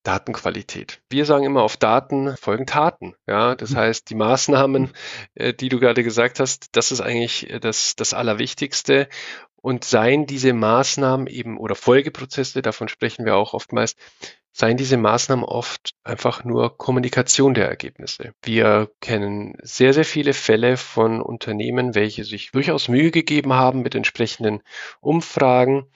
Datenqualität. 0.03 1.01
Wir 1.09 1.25
sagen 1.25 1.45
immer, 1.45 1.63
auf 1.63 1.77
Daten 1.77 2.35
folgen 2.37 2.65
Taten. 2.65 3.15
Ja, 3.27 3.55
das 3.55 3.71
mhm. 3.71 3.77
heißt, 3.77 4.09
die 4.09 4.15
Maßnahmen, 4.15 4.91
äh, 5.35 5.53
die 5.53 5.69
du 5.69 5.79
gerade 5.79 6.03
gesagt 6.03 6.39
hast, 6.39 6.75
das 6.75 6.91
ist 6.91 7.01
eigentlich 7.01 7.49
äh, 7.49 7.59
das, 7.59 7.95
das 7.95 8.13
Allerwichtigste. 8.13 9.07
Und 9.55 9.85
seien 9.85 10.25
diese 10.25 10.51
Maßnahmen 10.51 11.27
eben 11.27 11.57
oder 11.57 11.75
Folgeprozesse, 11.75 12.61
davon 12.61 12.89
sprechen 12.89 13.23
wir 13.23 13.37
auch 13.37 13.53
oftmals, 13.53 13.95
seien 14.55 14.77
diese 14.77 14.97
Maßnahmen 14.97 15.43
oft 15.43 15.95
einfach 16.03 16.43
nur 16.43 16.77
Kommunikation 16.77 17.55
der 17.55 17.67
Ergebnisse. 17.67 18.33
Wir 18.43 18.91
kennen 19.01 19.55
sehr, 19.63 19.93
sehr 19.93 20.05
viele 20.05 20.33
Fälle 20.33 20.77
von 20.77 21.21
Unternehmen, 21.21 21.95
welche 21.95 22.23
sich 22.23 22.51
durchaus 22.51 22.87
Mühe 22.87 23.09
gegeben 23.09 23.53
haben 23.53 23.81
mit 23.81 23.95
entsprechenden 23.95 24.61
Umfragen, 25.01 25.87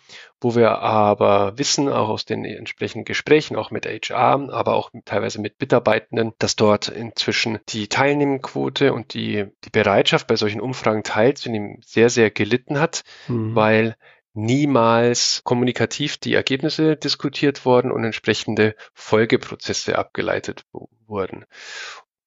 wo 0.42 0.56
wir 0.56 0.80
aber 0.80 1.60
wissen, 1.60 1.88
auch 1.88 2.10
aus 2.10 2.26
den 2.26 2.46
entsprechenden 2.46 3.06
Gesprächen, 3.06 3.56
auch 3.56 3.70
mit 3.70 3.86
HR, 3.86 4.52
aber 4.52 4.74
auch 4.74 4.90
teilweise 5.06 5.40
mit 5.40 5.60
Mitarbeitenden, 5.60 6.34
dass 6.40 6.56
dort 6.56 6.88
inzwischen 6.88 7.60
die 7.70 7.88
Teilnehmenquote 7.88 8.92
und 8.92 9.14
die, 9.14 9.46
die 9.66 9.70
Bereitschaft 9.70 10.26
bei 10.26 10.36
solchen 10.36 10.62
Umfragen 10.62 11.04
teilzunehmen 11.04 11.82
sehr, 11.86 12.10
sehr 12.10 12.32
gelitten 12.32 12.80
hat, 12.80 13.04
mhm. 13.28 13.56
weil 13.56 13.96
niemals 14.38 15.42
kommunikativ 15.44 16.18
die 16.18 16.36
Ergebnisse 16.36 16.96
diskutiert 16.96 17.66
worden 17.66 17.92
und 17.92 18.04
entsprechende 18.04 18.76
Folgeprozesse 18.94 19.98
abgeleitet 19.98 20.64
wurden. 21.08 21.46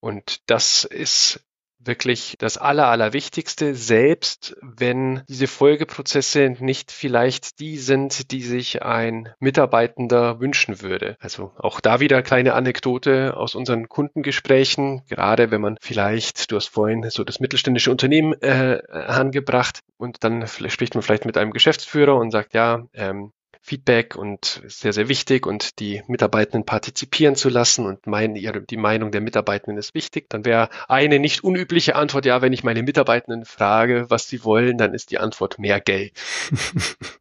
Und 0.00 0.50
das 0.50 0.84
ist 0.84 1.44
wirklich 1.80 2.36
das 2.38 2.58
Aller, 2.58 2.88
Allerwichtigste, 2.88 3.74
selbst 3.74 4.56
wenn 4.60 5.22
diese 5.28 5.46
Folgeprozesse 5.46 6.54
nicht 6.60 6.92
vielleicht 6.92 7.58
die 7.58 7.78
sind, 7.78 8.30
die 8.30 8.42
sich 8.42 8.82
ein 8.82 9.32
Mitarbeitender 9.38 10.40
wünschen 10.40 10.82
würde. 10.82 11.16
Also 11.20 11.52
auch 11.56 11.80
da 11.80 12.00
wieder 12.00 12.22
kleine 12.22 12.54
Anekdote 12.54 13.36
aus 13.36 13.54
unseren 13.54 13.88
Kundengesprächen, 13.88 15.02
gerade 15.08 15.50
wenn 15.50 15.60
man 15.60 15.76
vielleicht, 15.80 16.50
du 16.50 16.56
hast 16.56 16.68
vorhin 16.68 17.08
so 17.10 17.24
das 17.24 17.40
mittelständische 17.40 17.90
Unternehmen 17.90 18.34
äh, 18.42 18.82
angebracht 18.90 19.80
und 19.96 20.22
dann 20.22 20.46
spricht 20.46 20.94
man 20.94 21.02
vielleicht 21.02 21.24
mit 21.24 21.36
einem 21.36 21.52
Geschäftsführer 21.52 22.16
und 22.16 22.30
sagt, 22.30 22.54
ja, 22.54 22.86
ähm, 22.92 23.32
Feedback 23.62 24.16
und 24.16 24.62
sehr, 24.66 24.92
sehr 24.92 25.08
wichtig 25.08 25.46
und 25.46 25.78
die 25.80 26.02
Mitarbeitenden 26.08 26.64
partizipieren 26.64 27.36
zu 27.36 27.48
lassen 27.48 27.86
und 27.86 28.06
mein, 28.06 28.34
ihre, 28.34 28.62
die 28.62 28.76
Meinung 28.76 29.12
der 29.12 29.20
Mitarbeitenden 29.20 29.78
ist 29.78 29.94
wichtig. 29.94 30.30
Dann 30.30 30.44
wäre 30.44 30.70
eine 30.88 31.18
nicht 31.18 31.44
unübliche 31.44 31.94
Antwort, 31.94 32.24
ja, 32.26 32.42
wenn 32.42 32.52
ich 32.52 32.64
meine 32.64 32.82
Mitarbeitenden 32.82 33.44
frage, 33.44 34.06
was 34.08 34.28
sie 34.28 34.44
wollen, 34.44 34.78
dann 34.78 34.94
ist 34.94 35.10
die 35.10 35.18
Antwort 35.18 35.58
mehr 35.58 35.80
Geld. 35.80 36.12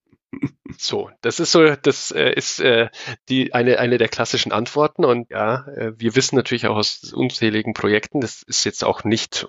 So, 0.78 1.10
das 1.22 1.40
ist 1.40 1.52
so, 1.52 1.76
das 1.76 2.12
äh, 2.12 2.32
ist 2.32 2.60
äh, 2.60 2.90
die 3.28 3.54
eine 3.54 3.80
eine 3.80 3.98
der 3.98 4.08
klassischen 4.08 4.52
Antworten 4.52 5.04
und 5.04 5.30
ja, 5.32 5.68
äh, 5.68 5.94
wir 5.98 6.16
wissen 6.16 6.36
natürlich 6.36 6.68
auch 6.68 6.76
aus 6.76 7.12
unzähligen 7.12 7.74
Projekten, 7.74 8.22
das 8.22 8.44
ist 8.44 8.64
jetzt 8.64 8.84
auch 8.84 9.04
nicht 9.04 9.48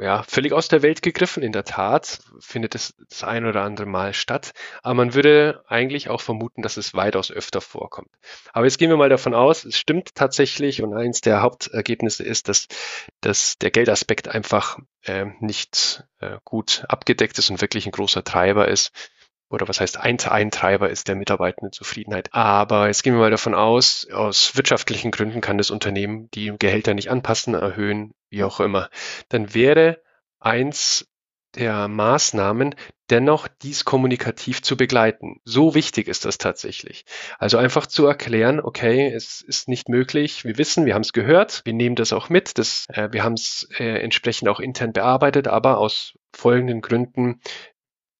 ja, 0.00 0.22
völlig 0.24 0.52
aus 0.52 0.68
der 0.68 0.82
Welt 0.82 1.02
gegriffen. 1.02 1.42
In 1.42 1.52
der 1.52 1.64
Tat 1.64 2.20
findet 2.40 2.74
es 2.74 2.94
das 3.08 3.24
ein 3.24 3.46
oder 3.46 3.62
andere 3.62 3.86
Mal 3.86 4.12
statt. 4.14 4.52
Aber 4.82 4.94
man 4.94 5.14
würde 5.14 5.62
eigentlich 5.68 6.08
auch 6.08 6.20
vermuten, 6.20 6.62
dass 6.62 6.76
es 6.76 6.94
weitaus 6.94 7.30
öfter 7.30 7.60
vorkommt. 7.60 8.10
Aber 8.52 8.66
jetzt 8.66 8.78
gehen 8.78 8.90
wir 8.90 8.96
mal 8.96 9.08
davon 9.08 9.34
aus, 9.34 9.64
es 9.64 9.78
stimmt 9.78 10.14
tatsächlich 10.14 10.82
und 10.82 10.94
eins 10.94 11.20
der 11.20 11.42
Hauptergebnisse 11.42 12.24
ist, 12.24 12.48
dass, 12.48 12.68
dass 13.20 13.58
der 13.58 13.70
Geldaspekt 13.70 14.28
einfach 14.28 14.78
äh, 15.04 15.26
nicht 15.40 16.04
äh, 16.20 16.38
gut 16.44 16.84
abgedeckt 16.88 17.38
ist 17.38 17.50
und 17.50 17.60
wirklich 17.60 17.86
ein 17.86 17.92
großer 17.92 18.24
Treiber 18.24 18.68
ist 18.68 18.92
oder 19.50 19.68
was 19.68 19.80
heißt 19.80 19.98
ein, 19.98 20.18
ein 20.20 20.50
Treiber 20.50 20.88
ist 20.90 21.08
der 21.08 21.16
Mitarbeitendenzufriedenheit. 21.16 22.32
Aber 22.32 22.86
jetzt 22.86 23.02
gehen 23.02 23.14
wir 23.14 23.20
mal 23.20 23.30
davon 23.30 23.54
aus, 23.54 24.06
aus 24.10 24.56
wirtschaftlichen 24.56 25.10
Gründen 25.10 25.40
kann 25.40 25.58
das 25.58 25.70
Unternehmen 25.70 26.30
die 26.32 26.54
Gehälter 26.58 26.94
nicht 26.94 27.10
anpassen, 27.10 27.54
erhöhen, 27.54 28.14
wie 28.30 28.44
auch 28.44 28.60
immer. 28.60 28.88
Dann 29.28 29.52
wäre 29.52 30.00
eins 30.38 31.06
der 31.56 31.88
Maßnahmen 31.88 32.76
dennoch 33.10 33.48
dies 33.48 33.84
kommunikativ 33.84 34.62
zu 34.62 34.76
begleiten. 34.76 35.40
So 35.44 35.74
wichtig 35.74 36.06
ist 36.06 36.24
das 36.24 36.38
tatsächlich. 36.38 37.04
Also 37.40 37.58
einfach 37.58 37.86
zu 37.86 38.06
erklären, 38.06 38.60
okay, 38.60 39.12
es 39.12 39.40
ist 39.40 39.68
nicht 39.68 39.88
möglich, 39.88 40.44
wir 40.44 40.58
wissen, 40.58 40.86
wir 40.86 40.94
haben 40.94 41.02
es 41.02 41.12
gehört, 41.12 41.62
wir 41.64 41.72
nehmen 41.72 41.96
das 41.96 42.12
auch 42.12 42.28
mit, 42.28 42.56
das, 42.56 42.86
äh, 42.90 43.08
wir 43.10 43.24
haben 43.24 43.32
es 43.32 43.68
äh, 43.78 43.98
entsprechend 43.98 44.48
auch 44.48 44.60
intern 44.60 44.92
bearbeitet, 44.92 45.48
aber 45.48 45.78
aus 45.78 46.14
folgenden 46.32 46.82
Gründen 46.82 47.40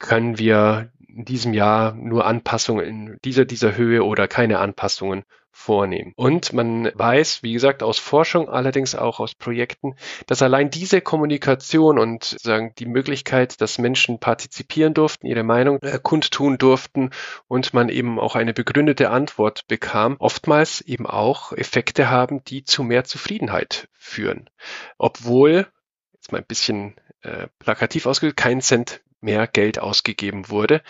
können 0.01 0.39
wir 0.39 0.91
in 1.21 1.27
diesem 1.27 1.53
Jahr 1.53 1.93
nur 1.93 2.25
Anpassungen 2.25 2.87
in 2.87 3.19
dieser, 3.27 3.45
dieser 3.45 3.77
Höhe 3.77 4.03
oder 4.05 4.27
keine 4.27 4.59
Anpassungen 4.59 5.25
vornehmen. 5.51 6.15
Und 6.17 6.55
man 6.55 6.91
weiß, 6.95 7.43
wie 7.43 7.53
gesagt, 7.53 7.83
aus 7.83 7.99
Forschung, 7.99 8.49
allerdings 8.49 8.95
auch 8.95 9.21
aus 9.21 9.35
Projekten, 9.35 9.97
dass 10.27 10.41
allein 10.41 10.71
diese 10.71 11.03
Kommunikation 11.03 11.99
und 11.99 12.25
sagen 12.25 12.73
die 12.79 12.87
Möglichkeit, 12.87 13.61
dass 13.61 13.77
Menschen 13.77 14.19
partizipieren 14.19 14.95
durften, 14.95 15.27
ihre 15.27 15.43
Meinung 15.43 15.79
äh, 15.83 15.99
kundtun 16.03 16.57
durften 16.57 17.11
und 17.49 17.75
man 17.75 17.91
eben 17.91 18.19
auch 18.19 18.35
eine 18.35 18.55
begründete 18.55 19.11
Antwort 19.11 19.69
bekam, 19.69 20.17
oftmals 20.21 20.81
eben 20.81 21.07
auch 21.07 21.53
Effekte 21.53 22.09
haben, 22.09 22.43
die 22.45 22.65
zu 22.65 22.83
mehr 22.83 23.05
Zufriedenheit 23.05 23.89
führen. 23.93 24.49
Obwohl, 24.97 25.67
jetzt 26.15 26.33
mal 26.33 26.39
ein 26.39 26.47
bisschen 26.47 26.95
äh, 27.21 27.49
plakativ 27.59 28.07
ausgedrückt, 28.07 28.39
kein 28.39 28.63
Cent 28.63 29.03
mehr 29.21 29.47
Geld 29.47 29.79
ausgegeben 29.79 30.49
wurde, 30.49 30.83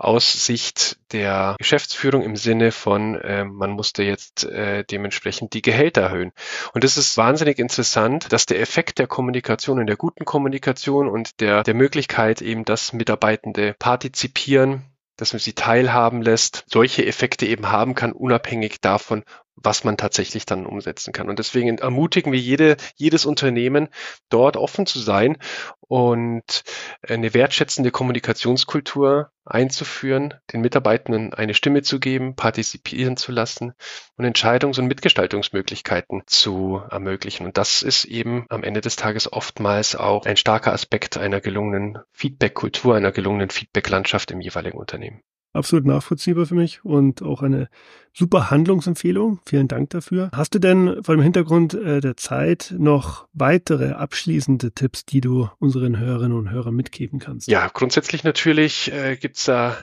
aus 0.00 0.46
Sicht 0.46 0.96
der 1.12 1.56
Geschäftsführung 1.58 2.22
im 2.22 2.34
Sinne 2.34 2.72
von, 2.72 3.16
äh, 3.16 3.44
man 3.44 3.70
musste 3.72 4.02
jetzt 4.02 4.44
äh, 4.44 4.82
dementsprechend 4.82 5.52
die 5.52 5.60
Gehälter 5.60 6.00
erhöhen. 6.00 6.32
Und 6.72 6.84
es 6.84 6.96
ist 6.96 7.18
wahnsinnig 7.18 7.58
interessant, 7.58 8.32
dass 8.32 8.46
der 8.46 8.60
Effekt 8.60 8.98
der 8.98 9.06
Kommunikation 9.06 9.78
und 9.78 9.86
der 9.86 9.96
guten 9.96 10.24
Kommunikation 10.24 11.06
und 11.06 11.40
der, 11.40 11.64
der 11.64 11.74
Möglichkeit 11.74 12.40
eben, 12.40 12.64
dass 12.64 12.94
Mitarbeitende 12.94 13.74
partizipieren, 13.78 14.86
dass 15.18 15.34
man 15.34 15.40
sie 15.40 15.52
teilhaben 15.52 16.22
lässt, 16.22 16.64
solche 16.66 17.04
Effekte 17.04 17.44
eben 17.44 17.70
haben 17.70 17.94
kann, 17.94 18.12
unabhängig 18.12 18.80
davon, 18.80 19.22
was 19.62 19.84
man 19.84 19.96
tatsächlich 19.96 20.46
dann 20.46 20.66
umsetzen 20.66 21.12
kann. 21.12 21.28
Und 21.28 21.38
deswegen 21.38 21.78
ermutigen 21.78 22.32
wir 22.32 22.38
jede, 22.38 22.76
jedes 22.96 23.26
Unternehmen, 23.26 23.88
dort 24.28 24.56
offen 24.56 24.86
zu 24.86 24.98
sein 24.98 25.36
und 25.80 26.62
eine 27.06 27.34
wertschätzende 27.34 27.90
Kommunikationskultur 27.90 29.30
einzuführen, 29.44 30.34
den 30.52 30.60
Mitarbeitenden 30.60 31.34
eine 31.34 31.54
Stimme 31.54 31.82
zu 31.82 31.98
geben, 31.98 32.36
partizipieren 32.36 33.16
zu 33.16 33.32
lassen 33.32 33.72
und 34.16 34.24
Entscheidungs- 34.24 34.78
und 34.78 34.86
Mitgestaltungsmöglichkeiten 34.86 36.22
zu 36.26 36.82
ermöglichen. 36.90 37.46
Und 37.46 37.56
das 37.56 37.82
ist 37.82 38.04
eben 38.04 38.46
am 38.48 38.62
Ende 38.62 38.80
des 38.80 38.96
Tages 38.96 39.32
oftmals 39.32 39.96
auch 39.96 40.26
ein 40.26 40.36
starker 40.36 40.72
Aspekt 40.72 41.16
einer 41.16 41.40
gelungenen 41.40 41.98
Feedback-Kultur, 42.12 42.94
einer 42.94 43.12
gelungenen 43.12 43.50
Feedback-Landschaft 43.50 44.30
im 44.30 44.40
jeweiligen 44.40 44.78
Unternehmen 44.78 45.22
absolut 45.52 45.84
nachvollziehbar 45.84 46.46
für 46.46 46.54
mich 46.54 46.84
und 46.84 47.22
auch 47.22 47.42
eine 47.42 47.68
super 48.12 48.50
Handlungsempfehlung. 48.50 49.40
Vielen 49.46 49.68
Dank 49.68 49.90
dafür. 49.90 50.30
Hast 50.32 50.54
du 50.54 50.58
denn 50.58 51.02
vor 51.02 51.16
dem 51.16 51.22
Hintergrund 51.22 51.74
äh, 51.74 52.00
der 52.00 52.16
Zeit 52.16 52.74
noch 52.78 53.28
weitere 53.32 53.92
abschließende 53.92 54.72
Tipps, 54.72 55.04
die 55.04 55.20
du 55.20 55.48
unseren 55.58 55.98
Hörerinnen 55.98 56.36
und 56.36 56.50
Hörern 56.50 56.74
mitgeben 56.74 57.18
kannst? 57.18 57.48
Ja, 57.48 57.68
grundsätzlich 57.68 58.24
natürlich 58.24 58.92
äh, 58.92 59.16
gibt's 59.16 59.44
da 59.44 59.76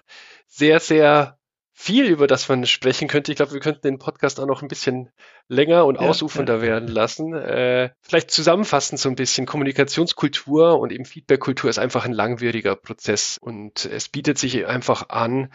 sehr, 0.47 0.80
sehr 0.80 1.37
viel, 1.80 2.08
über 2.08 2.26
das 2.26 2.50
man 2.50 2.66
sprechen 2.66 3.08
könnte. 3.08 3.32
Ich 3.32 3.36
glaube, 3.36 3.54
wir 3.54 3.60
könnten 3.60 3.84
den 3.84 4.00
Podcast 4.00 4.40
auch 4.40 4.48
noch 4.48 4.63
ein 4.63 4.68
bisschen 4.68 5.12
länger 5.48 5.86
und 5.86 6.02
ja, 6.02 6.08
ausufernder 6.08 6.56
ja. 6.56 6.62
werden 6.62 6.88
lassen. 6.88 7.36
Äh, 7.36 7.92
vielleicht 8.02 8.32
zusammenfassend 8.32 9.00
so 9.00 9.10
ein 9.10 9.16
bisschen. 9.16 9.46
Kommunikationskultur 9.46 10.80
und 10.80 10.92
eben 10.92 11.06
Feedbackkultur 11.06 11.70
ist 11.70 11.78
einfach 11.78 12.04
ein 12.06 12.13
langwieriger 12.13 12.76
Prozess 12.76 13.38
und 13.40 13.86
es 13.86 14.10
bietet 14.10 14.40
sich 14.40 14.66
einfach 14.66 15.10
an, 15.10 15.54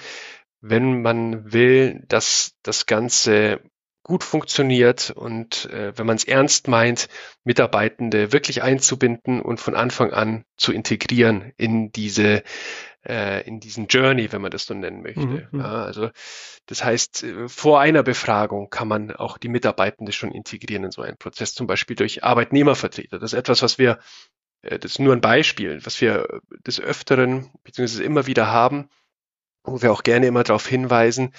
wenn 0.60 1.02
man 1.02 1.52
will, 1.52 2.04
dass 2.06 2.52
das 2.62 2.86
Ganze 2.86 3.60
gut 4.04 4.22
funktioniert 4.22 5.10
und 5.10 5.68
äh, 5.70 5.92
wenn 5.98 6.06
man 6.06 6.16
es 6.16 6.24
ernst 6.24 6.68
meint, 6.68 7.08
Mitarbeitende 7.42 8.32
wirklich 8.32 8.62
einzubinden 8.62 9.40
und 9.40 9.58
von 9.58 9.74
Anfang 9.74 10.12
an 10.12 10.44
zu 10.56 10.72
integrieren 10.72 11.52
in 11.56 11.90
diese 11.90 12.44
äh, 13.06 13.46
in 13.46 13.60
diesen 13.60 13.86
Journey, 13.86 14.32
wenn 14.32 14.42
man 14.42 14.50
das 14.50 14.66
so 14.66 14.74
nennen 14.74 15.02
möchte. 15.02 15.20
Mhm. 15.20 15.48
mhm. 15.50 15.60
Ja, 15.60 15.84
also 15.84 16.10
das 16.66 16.84
heißt, 16.84 17.24
äh, 17.24 17.48
vor 17.48 17.80
einer 17.80 18.02
Befragung 18.02 18.70
kann 18.70 18.88
man 18.88 19.10
auch 19.12 19.38
die 19.38 19.48
Mitarbeitende 19.48 20.12
schon 20.12 20.32
integrieren 20.32 20.84
in 20.84 20.90
so 20.90 21.02
einen 21.02 21.16
Prozess, 21.16 21.54
zum 21.54 21.66
Beispiel 21.66 21.96
durch 21.96 22.24
Arbeitnehmervertreter. 22.24 23.18
Das 23.18 23.32
ist 23.32 23.38
etwas, 23.38 23.62
was 23.62 23.78
wir, 23.78 23.98
äh, 24.62 24.78
das 24.78 24.92
ist 24.92 24.98
nur 24.98 25.12
ein 25.12 25.20
Beispiel, 25.20 25.84
was 25.84 26.00
wir 26.00 26.40
des 26.66 26.80
Öfteren 26.80 27.50
beziehungsweise 27.64 28.04
immer 28.04 28.26
wieder 28.26 28.46
haben, 28.48 28.88
wo 29.64 29.82
wir 29.82 29.92
auch 29.92 30.02
gerne 30.02 30.26
immer 30.26 30.44
darauf 30.44 30.66
hinweisen, 30.66 31.32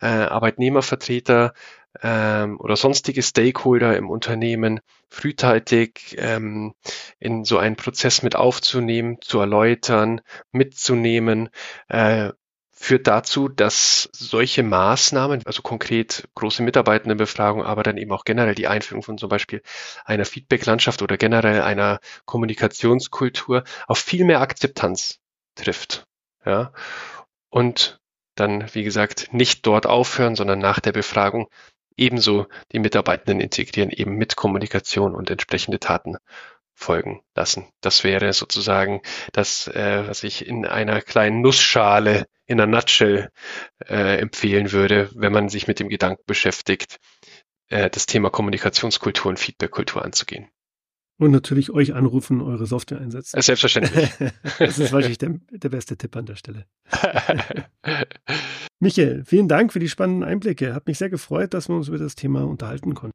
äh, 0.00 0.06
Arbeitnehmervertreter 0.06 1.54
ähm, 2.00 2.58
oder 2.58 2.76
sonstige 2.76 3.22
Stakeholder 3.22 3.96
im 3.96 4.08
Unternehmen 4.10 4.80
frühzeitig 5.08 6.16
ähm, 6.18 6.74
in 7.18 7.44
so 7.44 7.58
einen 7.58 7.76
Prozess 7.76 8.22
mit 8.22 8.36
aufzunehmen, 8.36 9.18
zu 9.20 9.38
erläutern, 9.40 10.20
mitzunehmen, 10.52 11.50
äh, 11.88 12.30
führt 12.82 13.06
dazu, 13.06 13.48
dass 13.48 14.08
solche 14.12 14.64
Maßnahmen, 14.64 15.42
also 15.46 15.62
konkret 15.62 16.28
große 16.34 16.64
Mitarbeitendenbefragung, 16.64 17.62
aber 17.62 17.84
dann 17.84 17.96
eben 17.96 18.10
auch 18.10 18.24
generell 18.24 18.56
die 18.56 18.66
Einführung 18.66 19.04
von 19.04 19.18
zum 19.18 19.28
Beispiel 19.28 19.62
einer 20.04 20.24
Feedback-Landschaft 20.24 21.00
oder 21.00 21.16
generell 21.16 21.62
einer 21.62 22.00
Kommunikationskultur 22.24 23.62
auf 23.86 23.98
viel 23.98 24.24
mehr 24.24 24.40
Akzeptanz 24.40 25.20
trifft. 25.54 26.08
Ja. 26.44 26.72
Und 27.50 28.00
dann, 28.34 28.66
wie 28.74 28.82
gesagt, 28.82 29.28
nicht 29.32 29.64
dort 29.64 29.86
aufhören, 29.86 30.34
sondern 30.34 30.58
nach 30.58 30.80
der 30.80 30.92
Befragung 30.92 31.48
ebenso 31.96 32.46
die 32.72 32.78
Mitarbeitenden 32.78 33.40
integrieren, 33.40 33.90
eben 33.90 34.16
mit 34.16 34.36
Kommunikation 34.36 35.14
und 35.14 35.30
entsprechende 35.30 35.78
Taten 35.78 36.16
folgen 36.74 37.22
lassen. 37.34 37.68
Das 37.80 38.04
wäre 38.04 38.32
sozusagen 38.32 39.02
das, 39.32 39.68
äh, 39.68 40.06
was 40.06 40.24
ich 40.24 40.46
in 40.46 40.66
einer 40.66 41.00
kleinen 41.00 41.40
Nussschale 41.40 42.26
in 42.46 42.60
einer 42.60 42.70
Nutshell 42.70 43.30
äh, 43.88 44.18
empfehlen 44.18 44.72
würde, 44.72 45.10
wenn 45.14 45.32
man 45.32 45.48
sich 45.48 45.66
mit 45.66 45.80
dem 45.80 45.88
Gedanken 45.88 46.22
beschäftigt, 46.26 46.98
äh, 47.68 47.88
das 47.88 48.06
Thema 48.06 48.30
Kommunikationskultur 48.30 49.30
und 49.30 49.38
Feedbackkultur 49.38 50.04
anzugehen. 50.04 50.50
Und 51.18 51.30
natürlich 51.30 51.70
euch 51.70 51.94
anrufen, 51.94 52.40
eure 52.40 52.66
Software 52.66 53.00
einsetzen. 53.00 53.40
Selbstverständlich. 53.40 54.10
das 54.58 54.78
ist 54.78 54.92
wahrscheinlich 54.92 55.18
der, 55.18 55.38
der 55.50 55.68
beste 55.68 55.96
Tipp 55.96 56.16
an 56.16 56.26
der 56.26 56.36
Stelle. 56.36 56.66
Michael, 58.80 59.24
vielen 59.24 59.46
Dank 59.46 59.72
für 59.72 59.78
die 59.78 59.88
spannenden 59.88 60.28
Einblicke. 60.28 60.74
Hat 60.74 60.86
mich 60.86 60.98
sehr 60.98 61.10
gefreut, 61.10 61.54
dass 61.54 61.68
wir 61.68 61.76
uns 61.76 61.88
über 61.88 61.98
das 61.98 62.16
Thema 62.16 62.44
unterhalten 62.44 62.94
konnten. 62.94 63.12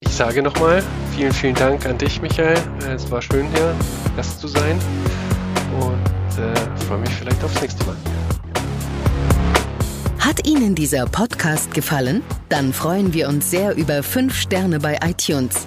Ich 0.00 0.10
sage 0.10 0.42
nochmal 0.42 0.82
vielen, 1.16 1.32
vielen 1.32 1.56
Dank 1.56 1.84
an 1.86 1.98
dich, 1.98 2.22
Michael. 2.22 2.56
Es 2.86 3.10
war 3.10 3.20
schön, 3.20 3.48
hier 3.52 3.74
Gast 4.14 4.40
zu 4.40 4.46
sein. 4.46 4.78
Und 5.80 6.38
äh, 6.38 6.54
freue 6.84 6.98
mich 6.98 7.10
vielleicht 7.10 7.42
aufs 7.42 7.60
nächste 7.60 7.84
Mal. 7.84 7.96
Hat 10.20 10.46
Ihnen 10.46 10.74
dieser 10.74 11.06
Podcast 11.06 11.74
gefallen? 11.74 12.22
Dann 12.48 12.72
freuen 12.72 13.12
wir 13.12 13.28
uns 13.28 13.50
sehr 13.50 13.74
über 13.76 14.02
5 14.02 14.34
Sterne 14.34 14.78
bei 14.78 14.98
iTunes. 15.02 15.66